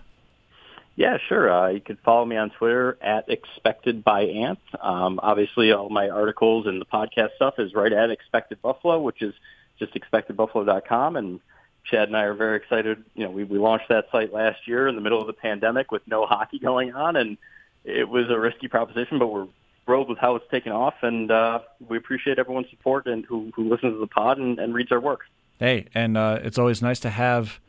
Yeah, 0.97 1.19
sure. 1.29 1.49
Uh, 1.49 1.69
you 1.69 1.79
can 1.79 1.97
follow 2.03 2.25
me 2.25 2.38
on 2.38 2.49
Twitter 2.49 2.97
at 3.01 3.29
expected 3.29 4.03
by 4.03 4.23
Ant. 4.23 4.60
Um, 4.81 5.19
obviously, 5.21 5.71
all 5.71 5.89
my 5.89 6.10
articles 6.10 6.65
and 6.65 6.81
the 6.81 6.86
podcast 6.86 7.36
stuff 7.36 7.60
is 7.60 7.75
right 7.75 7.93
at 7.93 8.10
Expected 8.10 8.63
Buffalo, 8.63 8.99
which 8.99 9.21
is 9.21 9.36
just 9.77 9.93
expectedbuffalo.com. 9.93 11.15
And 11.15 11.39
Chad 11.86 12.07
and 12.07 12.17
I 12.17 12.23
are 12.23 12.33
very 12.33 12.57
excited. 12.57 13.03
You 13.13 13.25
know, 13.25 13.29
we, 13.29 13.43
we 13.43 13.60
launched 13.60 13.89
that 13.89 14.05
site 14.12 14.33
last 14.33 14.67
year 14.67 14.88
in 14.88 14.95
the 14.95 15.01
middle 15.01 15.21
of 15.21 15.27
the 15.27 15.33
pandemic 15.33 15.91
with 15.91 16.01
no 16.07 16.25
hockey 16.25 16.57
going 16.57 16.95
on, 16.95 17.15
and 17.15 17.38
it 17.86 18.10
was 18.10 18.25
a 18.31 18.39
risky 18.39 18.67
proposition, 18.67 19.19
but 19.19 19.27
we're 19.27 19.47
thrilled 19.86 20.10
with 20.10 20.17
how 20.17 20.36
it's 20.36 20.49
taken 20.49 20.71
off, 20.71 20.95
and 21.03 21.29
uh, 21.29 21.60
we 21.88 21.97
appreciate 21.97 22.39
everyone's 22.39 22.71
support 22.71 23.05
and 23.05 23.23
who, 23.23 23.51
who 23.55 23.69
listens 23.69 23.93
to 23.93 23.99
the 23.99 24.07
pod 24.07 24.39
and, 24.39 24.57
and 24.57 24.73
reads 24.73 24.91
our 24.91 24.99
work. 24.99 25.21
Hey, 25.60 25.86
and 25.93 26.17
uh, 26.17 26.39
it's 26.41 26.57
always 26.57 26.81
nice 26.81 26.99
to 27.01 27.12
have 27.12 27.60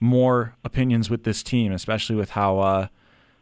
more 0.00 0.56
opinions 0.64 1.10
with 1.10 1.24
this 1.24 1.42
team, 1.42 1.72
especially 1.72 2.16
with 2.16 2.30
how 2.30 2.58
uh, 2.58 2.86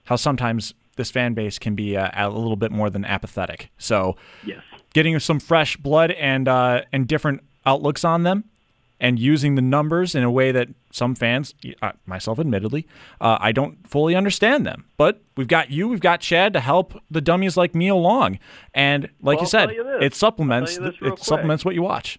how 0.05 0.17
sometimes 0.17 0.75
this 0.97 1.11
fan 1.11 1.33
base 1.33 1.59
can 1.59 1.75
be 1.75 1.97
uh, 1.97 2.11
a 2.13 2.29
little 2.29 2.57
bit 2.57 2.73
more 2.73 2.91
than 2.91 3.05
apathetic. 3.05 3.71
So, 3.79 4.17
yes, 4.45 4.63
getting 4.93 5.19
some 5.21 5.41
fresh 5.41 5.77
blood 5.77 6.11
and 6.11 6.49
uh, 6.49 6.83
and 6.93 7.07
different 7.07 7.43
outlooks 7.65 8.05
on 8.05 8.25
them, 8.25 8.45
and 9.01 9.19
using 9.19 9.55
the 9.55 9.63
numbers 9.63 10.15
in 10.15 10.25
a 10.25 10.31
way 10.31 10.53
that 10.53 10.69
some 10.91 11.15
fans, 11.15 11.55
uh, 11.83 11.93
myself 12.07 12.39
admittedly, 12.39 12.87
uh, 13.21 13.39
I 13.41 13.53
don't 13.53 13.89
fully 13.89 14.15
understand 14.15 14.67
them. 14.67 14.87
But 14.97 15.23
we've 15.37 15.49
got 15.49 15.71
you, 15.71 15.89
we've 15.89 16.01
got 16.01 16.21
Chad 16.21 16.53
to 16.55 16.61
help 16.61 17.01
the 17.11 17.21
dummies 17.21 17.57
like 17.57 17.75
me 17.75 17.89
along, 17.89 18.39
and 18.75 19.09
like 19.23 19.37
well, 19.37 19.45
you 19.45 19.47
said, 19.47 19.71
you 19.71 19.89
it 20.01 20.15
supplements 20.15 20.77
it 20.77 20.99
quick. 20.99 21.19
supplements 21.19 21.65
what 21.65 21.75
you 21.75 21.83
watch. 21.83 22.19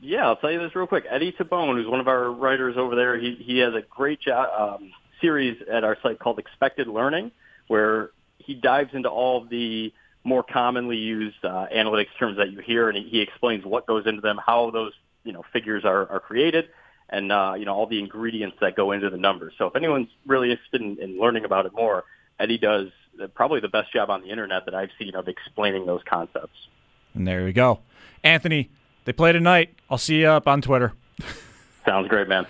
Yeah, 0.00 0.26
I'll 0.26 0.36
tell 0.36 0.50
you 0.50 0.58
this 0.58 0.74
real 0.76 0.86
quick. 0.86 1.04
Eddie 1.08 1.32
Tabone, 1.32 1.76
who's 1.76 1.88
one 1.88 2.00
of 2.00 2.08
our 2.08 2.30
writers 2.30 2.76
over 2.76 2.94
there, 2.94 3.18
he 3.18 3.34
he 3.34 3.58
has 3.58 3.74
a 3.74 3.82
great 3.82 4.20
job, 4.20 4.80
um, 4.80 4.92
series 5.20 5.60
at 5.70 5.84
our 5.84 5.96
site 6.02 6.18
called 6.18 6.38
Expected 6.38 6.86
Learning, 6.86 7.30
where 7.68 8.10
he 8.38 8.54
dives 8.54 8.90
into 8.92 9.08
all 9.08 9.42
of 9.42 9.48
the 9.48 9.92
more 10.24 10.42
commonly 10.42 10.96
used 10.96 11.42
uh, 11.44 11.66
analytics 11.74 12.08
terms 12.18 12.36
that 12.36 12.50
you 12.50 12.58
hear, 12.58 12.88
and 12.88 12.98
he, 12.98 13.20
explains 13.20 13.64
what 13.64 13.86
goes 13.86 14.06
into 14.06 14.20
them, 14.20 14.38
how 14.44 14.70
those 14.70 14.92
you 15.24 15.32
know 15.32 15.44
figures 15.52 15.84
are, 15.84 16.06
are 16.10 16.20
created, 16.20 16.68
and 17.08 17.32
uh, 17.32 17.54
you 17.56 17.64
know 17.64 17.74
all 17.74 17.86
the 17.86 17.98
ingredients 17.98 18.56
that 18.60 18.76
go 18.76 18.92
into 18.92 19.08
the 19.08 19.16
numbers. 19.16 19.54
So 19.56 19.66
if 19.66 19.76
anyone's 19.76 20.08
really 20.26 20.50
interested 20.50 20.82
in, 20.82 20.98
in 21.00 21.18
learning 21.18 21.44
about 21.44 21.64
it 21.64 21.72
more, 21.72 22.04
Eddie 22.38 22.58
does 22.58 22.88
probably 23.34 23.60
the 23.60 23.68
best 23.68 23.92
job 23.92 24.10
on 24.10 24.22
the 24.22 24.28
internet 24.28 24.66
that 24.66 24.74
I've 24.74 24.90
seen 24.98 25.14
of 25.14 25.26
explaining 25.28 25.86
those 25.86 26.02
concepts. 26.04 26.68
And 27.14 27.26
there 27.26 27.44
we 27.44 27.52
go, 27.52 27.80
Anthony. 28.22 28.68
They 29.06 29.12
play 29.12 29.30
tonight. 29.30 29.72
I'll 29.88 29.98
see 29.98 30.20
you 30.20 30.26
up 30.28 30.48
on 30.48 30.60
Twitter. 30.60 30.92
Sounds 31.86 32.08
great, 32.08 32.28
man. 32.28 32.44